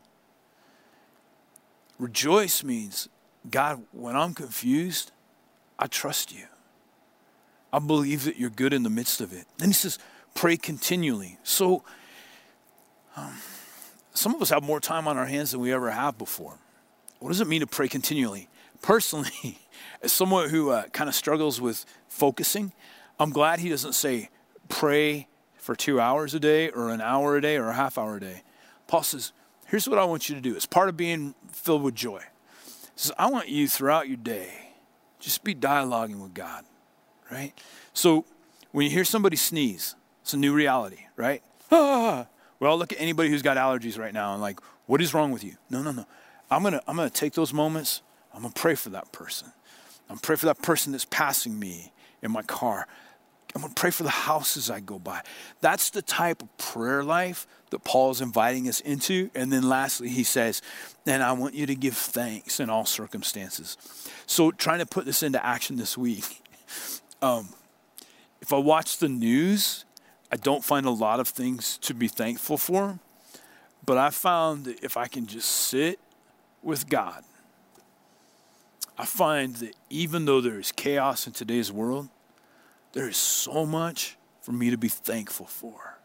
Rejoice 1.99 2.63
means, 2.63 3.10
God, 3.49 3.84
when 3.91 4.15
I'm 4.15 4.34
confused, 4.34 5.12
I 5.77 5.88
trust 5.88 6.34
you. 6.34 6.45
I 7.71 7.79
believe 7.79 8.25
that 8.25 8.38
you're 8.38 8.49
good 8.49 8.73
in 8.73 8.84
the 8.84 8.89
midst 8.89 9.21
of 9.21 9.34
it. 9.34 9.45
Then 9.58 9.69
he 9.69 9.73
says, 9.73 9.97
pray 10.36 10.58
continually. 10.58 11.38
So, 11.43 11.84
um, 13.15 13.38
some 14.13 14.36
of 14.36 14.41
us 14.41 14.49
have 14.49 14.63
more 14.63 14.79
time 14.79 15.08
on 15.08 15.17
our 15.17 15.25
hands 15.25 15.51
than 15.51 15.60
we 15.60 15.73
ever 15.73 15.89
have 15.89 16.17
before. 16.17 16.58
What 17.19 17.29
does 17.29 17.41
it 17.41 17.47
mean 17.47 17.62
to 17.62 17.67
pray 17.67 17.88
continually? 17.88 18.49
Personally, 18.82 19.60
as 20.01 20.12
someone 20.12 20.49
who 20.49 20.69
uh, 20.69 20.84
kind 20.89 21.08
of 21.08 21.15
struggles 21.15 21.60
with 21.60 21.86
focusing, 22.08 22.73
I'm 23.19 23.32
glad 23.32 23.60
he 23.60 23.69
doesn't 23.69 23.93
say 23.93 24.29
pray 24.69 25.27
for 25.63 25.76
two 25.76 25.99
hours 25.99 26.34
a 26.34 26.39
day 26.39 26.69
or 26.69 26.89
an 26.89 27.02
hour 27.02 27.36
a 27.36 27.41
day 27.41 27.58
or 27.58 27.69
a 27.69 27.73
half 27.73 27.97
hour 27.97 28.17
a 28.17 28.19
day. 28.19 28.43
Paul 28.88 29.04
says, 29.04 29.32
here's 29.67 29.88
what 29.88 29.97
I 29.97 30.06
want 30.06 30.30
you 30.30 30.36
to 30.36 30.41
do. 30.41 30.56
It's 30.56 30.65
part 30.65 30.89
of 30.89 30.97
being 30.97 31.36
filled 31.52 31.84
with 31.84 31.95
joy. 31.95 32.21
He 32.65 32.71
says, 32.95 33.12
I 33.17 33.30
want 33.30 33.49
you 33.49 33.67
throughout 33.67 34.08
your 34.08 34.17
day, 34.17 34.49
just 35.19 35.43
be 35.43 35.56
dialoguing 35.56 36.21
with 36.21 36.34
God 36.34 36.65
right? 37.34 37.54
So 37.93 38.26
when 38.71 38.86
you 38.86 38.91
hear 38.91 39.04
somebody 39.04 39.36
sneeze, 39.36 39.95
it's 40.21 40.34
a 40.34 40.38
new 40.38 40.54
reality, 40.54 41.06
right? 41.15 41.43
Ah, 41.76 42.28
well, 42.60 42.78
look 42.78 42.93
at 42.93 43.02
anybody 43.02 43.30
who's 43.30 43.41
got 43.41 43.58
allergies 43.58 43.97
right 43.97 44.13
now 44.13 44.34
and 44.34 44.41
like, 44.41 44.60
what 44.86 45.02
is 45.02 45.12
wrong 45.12 45.32
with 45.32 45.43
you? 45.43 45.56
No, 45.71 45.82
no, 45.82 45.91
no. 45.91 46.06
I'm 46.52 46.62
gonna 46.62 46.82
I'm 46.88 46.95
gonna 46.95 47.10
take 47.10 47.34
those 47.34 47.52
moments. 47.52 48.04
I'm 48.32 48.43
gonna 48.43 48.54
pray 48.54 48.76
for 48.76 48.89
that 48.89 49.12
person. 49.12 49.52
I'm 50.08 50.15
gonna 50.15 50.21
pray 50.21 50.36
for 50.36 50.45
that 50.45 50.62
person 50.62 50.91
that's 50.91 51.06
passing 51.06 51.58
me 51.58 51.91
in 52.21 52.32
my 52.32 52.43
car. 52.43 52.88
I'm 53.55 53.61
gonna 53.61 53.73
pray 53.75 53.91
for 53.91 54.03
the 54.03 54.09
houses 54.09 54.69
I 54.69 54.79
go 54.79 54.97
by. 54.97 55.21
That's 55.61 55.91
the 55.91 56.01
type 56.01 56.41
of 56.41 56.57
prayer 56.57 57.03
life 57.03 57.45
that 57.69 57.83
Paul 57.83 58.11
is 58.11 58.21
inviting 58.21 58.67
us 58.67 58.79
into. 58.81 59.29
And 59.35 59.51
then 59.51 59.67
lastly, 59.69 60.09
he 60.09 60.23
says, 60.23 60.61
and 61.05 61.21
I 61.21 61.33
want 61.33 61.53
you 61.53 61.65
to 61.67 61.75
give 61.75 61.95
thanks 61.95 62.59
in 62.59 62.69
all 62.69 62.85
circumstances. 62.85 63.77
So 64.25 64.51
trying 64.51 64.79
to 64.79 64.85
put 64.85 65.05
this 65.05 65.21
into 65.21 65.43
action 65.45 65.75
this 65.75 65.97
week. 65.97 66.41
Um, 67.21 67.49
if 68.41 68.51
I 68.51 68.57
watch 68.57 68.97
the 68.97 69.09
news, 69.09 69.85
I 70.31 70.35
don't 70.35 70.63
find 70.63 70.85
a 70.85 70.91
lot 70.91 71.19
of 71.19 71.27
things 71.27 71.77
to 71.79 71.93
be 71.93 72.07
thankful 72.07 72.57
for. 72.57 72.99
But 73.85 73.97
I 73.97 74.09
found 74.09 74.65
that 74.65 74.83
if 74.83 74.97
I 74.97 75.07
can 75.07 75.27
just 75.27 75.49
sit 75.49 75.99
with 76.61 76.89
God, 76.89 77.23
I 78.97 79.05
find 79.05 79.55
that 79.57 79.75
even 79.89 80.25
though 80.25 80.41
there 80.41 80.59
is 80.59 80.71
chaos 80.71 81.27
in 81.27 81.33
today's 81.33 81.71
world, 81.71 82.09
there 82.93 83.10
is 83.10 83.17
so 83.17 83.65
much 83.65 84.17
for 84.41 84.51
me 84.51 84.69
to 84.69 84.77
be 84.77 84.88
thankful 84.88 85.45
for. 85.45 85.97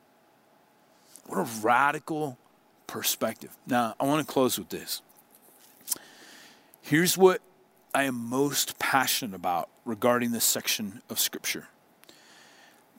What 1.26 1.38
a 1.38 1.48
radical 1.62 2.38
perspective. 2.86 3.56
Now, 3.66 3.94
I 4.00 4.06
want 4.06 4.26
to 4.26 4.32
close 4.32 4.58
with 4.58 4.70
this. 4.70 5.02
Here's 6.80 7.18
what 7.18 7.40
I 7.94 8.04
am 8.04 8.14
most 8.14 8.78
passionate 8.78 9.36
about 9.36 9.68
regarding 9.84 10.32
this 10.32 10.44
section 10.44 11.02
of 11.10 11.18
Scripture. 11.18 11.68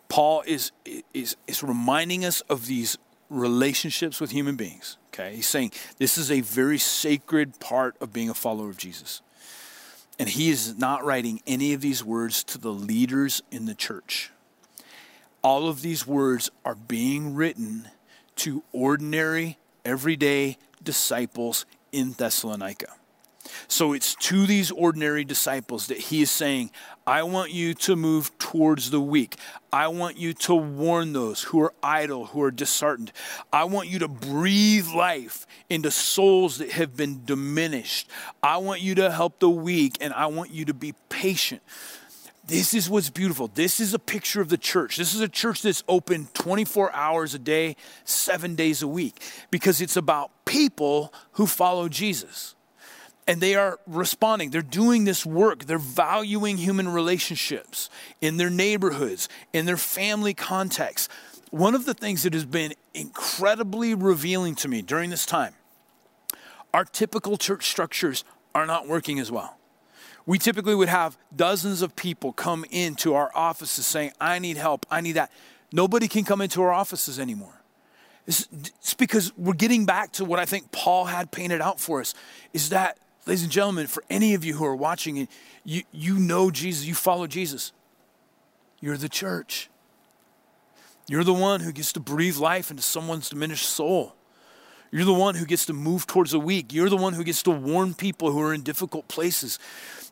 Paul 0.07 0.43
is, 0.45 0.71
is, 1.13 1.35
is 1.47 1.63
reminding 1.63 2.25
us 2.25 2.41
of 2.41 2.67
these 2.67 2.97
relationships 3.29 4.19
with 4.19 4.31
human 4.31 4.55
beings. 4.55 4.97
Okay, 5.13 5.35
he's 5.35 5.47
saying 5.47 5.71
this 5.97 6.17
is 6.17 6.31
a 6.31 6.41
very 6.41 6.77
sacred 6.77 7.59
part 7.59 7.95
of 8.01 8.13
being 8.13 8.29
a 8.29 8.33
follower 8.33 8.69
of 8.69 8.77
Jesus. 8.77 9.21
And 10.19 10.27
he 10.27 10.49
is 10.49 10.77
not 10.77 11.05
writing 11.05 11.41
any 11.47 11.73
of 11.73 11.79
these 11.79 12.03
words 12.03 12.43
to 12.43 12.57
the 12.57 12.73
leaders 12.73 13.41
in 13.51 13.65
the 13.65 13.73
church. 13.73 14.31
All 15.41 15.69
of 15.69 15.81
these 15.81 16.05
words 16.05 16.51
are 16.65 16.75
being 16.75 17.33
written 17.33 17.87
to 18.35 18.63
ordinary, 18.73 19.57
everyday 19.85 20.57
disciples 20.83 21.65
in 21.93 22.11
Thessalonica. 22.11 22.93
So 23.69 23.93
it's 23.93 24.15
to 24.15 24.45
these 24.45 24.71
ordinary 24.71 25.23
disciples 25.23 25.87
that 25.87 25.97
he 25.97 26.21
is 26.21 26.29
saying, 26.29 26.71
I 27.09 27.23
want 27.23 27.49
you 27.49 27.73
to 27.73 27.95
move 27.95 28.37
towards 28.37 28.91
the 28.91 29.01
weak. 29.01 29.35
I 29.73 29.87
want 29.87 30.17
you 30.17 30.31
to 30.33 30.53
warn 30.53 31.13
those 31.13 31.41
who 31.41 31.59
are 31.59 31.73
idle, 31.81 32.27
who 32.27 32.43
are 32.43 32.51
disheartened. 32.51 33.11
I 33.51 33.63
want 33.63 33.89
you 33.89 33.97
to 33.97 34.07
breathe 34.07 34.89
life 34.89 35.47
into 35.71 35.89
souls 35.89 36.59
that 36.59 36.69
have 36.73 36.95
been 36.95 37.25
diminished. 37.25 38.11
I 38.43 38.57
want 38.57 38.81
you 38.81 38.93
to 38.93 39.09
help 39.09 39.39
the 39.39 39.49
weak, 39.49 39.97
and 40.01 40.13
I 40.13 40.27
want 40.27 40.51
you 40.51 40.65
to 40.65 40.73
be 40.75 40.93
patient. 41.09 41.63
This 42.45 42.75
is 42.75 42.87
what's 42.91 43.09
beautiful. 43.09 43.47
This 43.47 43.79
is 43.79 43.95
a 43.95 43.99
picture 43.99 44.39
of 44.39 44.49
the 44.49 44.57
church. 44.57 44.95
This 44.95 45.15
is 45.15 45.21
a 45.21 45.27
church 45.27 45.63
that's 45.63 45.83
open 45.87 46.27
24 46.35 46.93
hours 46.93 47.33
a 47.33 47.39
day, 47.39 47.75
seven 48.03 48.53
days 48.53 48.83
a 48.83 48.87
week, 48.87 49.19
because 49.49 49.81
it's 49.81 49.97
about 49.97 50.29
people 50.45 51.11
who 51.31 51.47
follow 51.47 51.89
Jesus 51.89 52.53
and 53.29 53.39
they 53.39 53.53
are 53.53 53.79
responding. 53.85 54.49
They're 54.49 54.63
doing 54.63 55.03
this 55.03 55.23
work. 55.23 55.65
They're 55.65 55.77
valuing 55.77 56.57
human 56.57 56.89
relationships 56.89 57.87
in 58.21 58.37
their 58.37 58.49
neighborhoods, 58.49 59.29
in 59.53 59.67
their 59.67 59.77
family 59.77 60.33
context. 60.33 61.11
One 61.51 61.75
of 61.75 61.85
the 61.85 61.93
things 61.93 62.23
that 62.23 62.33
has 62.33 62.45
been 62.45 62.73
incredibly 62.95 63.93
revealing 63.93 64.55
to 64.55 64.67
me 64.67 64.81
during 64.81 65.11
this 65.11 65.27
time 65.27 65.53
our 66.73 66.83
typical 66.83 67.37
church 67.37 67.67
structures 67.67 68.23
are 68.55 68.65
not 68.65 68.87
working 68.87 69.19
as 69.19 69.31
well. 69.31 69.57
We 70.25 70.39
typically 70.39 70.73
would 70.73 70.89
have 70.89 71.15
dozens 71.35 71.83
of 71.83 71.95
people 71.95 72.33
come 72.33 72.65
into 72.71 73.13
our 73.13 73.31
offices 73.35 73.85
saying, 73.85 74.11
I 74.19 74.39
need 74.39 74.57
help, 74.57 74.87
I 74.89 75.01
need 75.01 75.13
that. 75.13 75.31
Nobody 75.71 76.07
can 76.07 76.23
come 76.23 76.41
into 76.41 76.63
our 76.63 76.71
offices 76.71 77.19
anymore. 77.19 77.61
It's, 78.25 78.47
because 78.97 79.35
we're 79.37 79.53
getting 79.53 79.85
back 79.85 80.13
to 80.13 80.25
what 80.25 80.39
I 80.39 80.45
think 80.45 80.71
Paul 80.71 81.05
had 81.05 81.31
painted 81.31 81.61
out 81.61 81.79
for 81.79 81.99
us 81.99 82.13
is 82.53 82.69
that 82.69 82.99
Ladies 83.25 83.43
and 83.43 83.51
gentlemen, 83.51 83.87
for 83.87 84.03
any 84.09 84.33
of 84.33 84.43
you 84.43 84.55
who 84.55 84.65
are 84.65 84.75
watching, 84.75 85.27
you, 85.63 85.83
you 85.91 86.17
know 86.17 86.49
Jesus, 86.49 86.85
you 86.85 86.95
follow 86.95 87.27
Jesus. 87.27 87.73
You're 88.79 88.97
the 88.97 89.09
church. 89.09 89.69
You're 91.07 91.23
the 91.23 91.33
one 91.33 91.61
who 91.61 91.71
gets 91.71 91.91
to 91.93 91.99
breathe 91.99 92.37
life 92.37 92.71
into 92.71 92.83
someone's 92.83 93.29
diminished 93.29 93.67
soul. 93.67 94.15
You're 94.91 95.05
the 95.05 95.13
one 95.13 95.35
who 95.35 95.45
gets 95.45 95.65
to 95.67 95.73
move 95.73 96.07
towards 96.07 96.31
the 96.31 96.39
weak. 96.39 96.73
You're 96.73 96.89
the 96.89 96.97
one 96.97 97.13
who 97.13 97.23
gets 97.23 97.43
to 97.43 97.51
warn 97.51 97.93
people 97.93 98.31
who 98.31 98.41
are 98.41 98.53
in 98.53 98.61
difficult 98.61 99.07
places. 99.07 99.59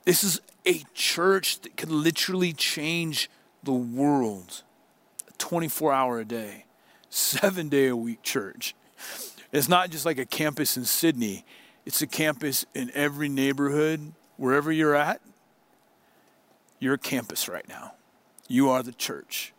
This 0.06 0.24
is 0.24 0.42
a 0.66 0.84
church 0.94 1.62
that 1.62 1.78
can 1.78 2.04
literally 2.04 2.54
change 2.54 3.30
the 3.64 3.74
world. 3.74 4.64
A 5.28 5.34
24 5.38 5.94
hour 5.94 6.20
a 6.20 6.26
day, 6.26 6.66
seven 7.10 7.70
day 7.70 7.88
a 7.88 7.96
week 7.96 8.22
church. 8.22 8.76
It's 9.52 9.70
not 9.70 9.90
just 9.90 10.06
like 10.06 10.18
a 10.18 10.26
campus 10.26 10.78
in 10.78 10.86
Sidney, 10.86 11.46
it's 11.88 12.02
a 12.02 12.08
campus 12.08 12.66
in 12.76 12.92
every 12.94 13.30
neighborhood, 13.30 14.12
wherever 14.36 14.74
you're 14.74 14.94
at. 14.94 15.22
You're 16.80 16.96
a 16.96 16.98
campus 16.98 17.48
right 17.48 17.66
now. 17.66 17.94
You 18.50 18.70
are 18.70 18.84
the 18.84 18.92
church. 18.92 19.54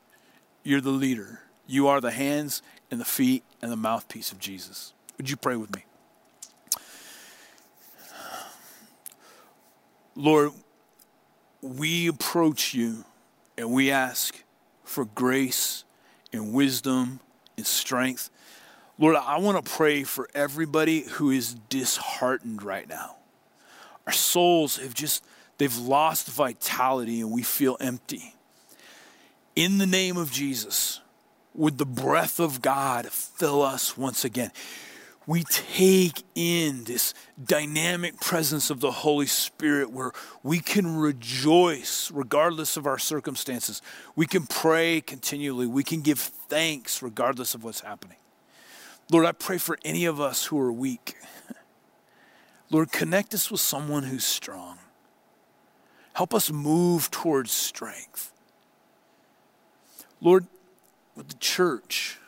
You're 0.63 0.83
the 0.83 0.91
leader. 0.91 1.41
You 1.67 1.89
are 1.89 2.03
the 2.03 2.11
hands 2.11 2.61
and 2.91 3.01
the 3.01 3.07
feet 3.07 3.45
and 3.63 3.73
the 3.73 3.77
mouthpiece 3.77 4.31
of 4.31 4.39
Jesus. 4.39 4.93
Would 5.17 5.31
you 5.31 5.39
pray 5.39 5.57
with 5.57 5.75
me? 5.75 5.87
Lord, 10.15 10.51
we 11.63 12.09
approach 12.09 12.75
you 12.75 13.07
and 13.57 13.73
we 13.73 13.91
ask 13.91 14.45
for 14.85 15.07
grace 15.07 15.83
and 16.31 16.53
wisdom 16.53 17.21
and 17.57 17.67
strength. 17.67 18.29
Lord, 18.99 19.17
I 19.17 19.39
want 19.39 19.65
to 19.65 19.71
pray 19.71 20.03
for 20.03 20.29
everybody 20.35 21.03
who 21.03 21.31
is 21.31 21.55
disheartened 21.55 22.63
right 22.63 22.89
now. 22.89 23.17
Our 24.07 24.13
souls 24.13 24.79
have 24.79 24.95
just, 24.95 25.25
they've 25.59 25.77
lost 25.77 26.29
vitality 26.29 27.21
and 27.21 27.31
we 27.31 27.43
feel 27.43 27.77
empty. 27.81 28.35
In 29.55 29.79
the 29.79 29.87
name 29.87 30.17
of 30.17 30.33
Jesus, 30.33 31.01
would 31.55 31.79
the 31.79 31.87
breath 31.87 32.41
of 32.41 32.61
God 32.61 33.07
fill 33.07 33.63
us 33.63 33.97
once 33.97 34.25
again? 34.25 34.51
we 35.29 35.43
take 35.43 36.23
in 36.35 36.85
this 36.85 37.13
dynamic 37.45 38.19
presence 38.19 38.71
of 38.71 38.81
the 38.81 38.91
Holy 38.91 39.27
Spirit 39.27 39.91
where 39.91 40.11
we 40.43 40.59
can 40.59 40.97
rejoice 40.97 42.11
regardless 42.11 42.79
of 42.79 42.87
our 42.87 42.99
circumstances. 42.99 43.83
We 44.17 44.27
can 44.27 44.47
pray 44.47 45.03
continually. 45.03 45.67
We 45.67 45.85
can 45.85 46.01
give 46.01 46.19
thanks 46.19 47.03
regardless 47.03 47.55
of 47.55 47.63
what's 47.63 47.83
happening. 47.83 48.17
Lord, 49.11 49.27
I 49.27 49.33
pray 49.33 49.59
for 49.59 49.79
any 49.85 50.05
of 50.05 50.21
us 50.21 50.47
who 50.47 50.59
are 50.59 50.73
weak. 50.73 51.17
Lord, 52.71 52.93
connect 52.93 53.33
us 53.33 53.51
with 53.51 53.61
someone 53.61 54.03
who's 54.05 54.25
strong. 54.25 54.79
Help 56.13 56.35
us 56.35 56.51
move 56.51 57.11
towards 57.11 57.51
strength. 57.51 58.33
Lord, 60.21 60.47
with 61.15 61.29
the 61.29 61.37
church, 61.37 62.19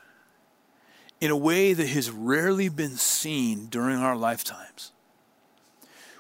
in 1.21 1.31
a 1.31 1.37
way 1.37 1.75
that 1.75 1.89
has 1.89 2.11
rarely 2.11 2.69
been 2.69 2.97
seen 2.97 3.67
during 3.67 3.99
our 3.99 4.17
lifetimes? 4.17 4.93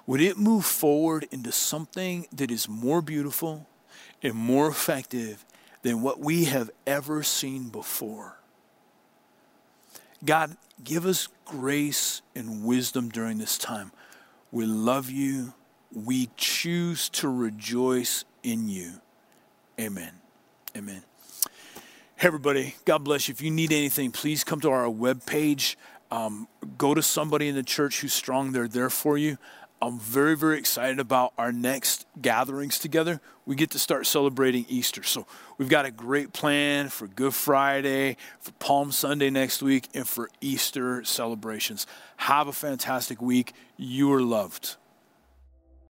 Would 0.06 0.20
it 0.20 0.36
move 0.36 0.66
forward 0.66 1.26
into 1.30 1.52
something 1.52 2.26
that 2.32 2.50
is 2.50 2.68
more 2.68 3.00
beautiful 3.00 3.66
and 4.22 4.34
more 4.34 4.68
effective 4.68 5.44
than 5.82 6.02
what 6.02 6.20
we 6.20 6.44
have 6.44 6.70
ever 6.86 7.22
seen 7.22 7.68
before? 7.68 8.39
God, 10.24 10.56
give 10.84 11.06
us 11.06 11.28
grace 11.44 12.22
and 12.34 12.64
wisdom 12.64 13.08
during 13.08 13.38
this 13.38 13.56
time. 13.56 13.92
We 14.52 14.66
love 14.66 15.10
you. 15.10 15.54
We 15.92 16.30
choose 16.36 17.08
to 17.10 17.28
rejoice 17.28 18.24
in 18.42 18.68
you. 18.68 19.00
Amen. 19.80 20.12
Amen. 20.76 21.02
Hey, 22.16 22.26
everybody, 22.26 22.74
God 22.84 22.98
bless 22.98 23.28
you. 23.28 23.32
If 23.32 23.40
you 23.40 23.50
need 23.50 23.72
anything, 23.72 24.10
please 24.10 24.44
come 24.44 24.60
to 24.60 24.70
our 24.70 24.84
webpage. 24.84 25.76
Um, 26.10 26.48
go 26.76 26.92
to 26.92 27.02
somebody 27.02 27.48
in 27.48 27.54
the 27.54 27.62
church 27.62 28.00
who's 28.00 28.12
strong. 28.12 28.52
They're 28.52 28.68
there 28.68 28.90
for 28.90 29.16
you. 29.16 29.38
I'm 29.82 29.98
very, 29.98 30.36
very 30.36 30.58
excited 30.58 31.00
about 31.00 31.32
our 31.38 31.52
next 31.52 32.06
gatherings 32.20 32.78
together. 32.78 33.20
We 33.46 33.56
get 33.56 33.70
to 33.70 33.78
start 33.78 34.06
celebrating 34.06 34.66
Easter. 34.68 35.02
So 35.02 35.26
we've 35.56 35.70
got 35.70 35.86
a 35.86 35.90
great 35.90 36.34
plan 36.34 36.90
for 36.90 37.06
Good 37.06 37.32
Friday, 37.32 38.18
for 38.40 38.52
Palm 38.52 38.92
Sunday 38.92 39.30
next 39.30 39.62
week, 39.62 39.88
and 39.94 40.06
for 40.06 40.28
Easter 40.42 41.02
celebrations. 41.04 41.86
Have 42.18 42.46
a 42.46 42.52
fantastic 42.52 43.22
week. 43.22 43.54
You 43.78 44.12
are 44.12 44.20
loved. 44.20 44.76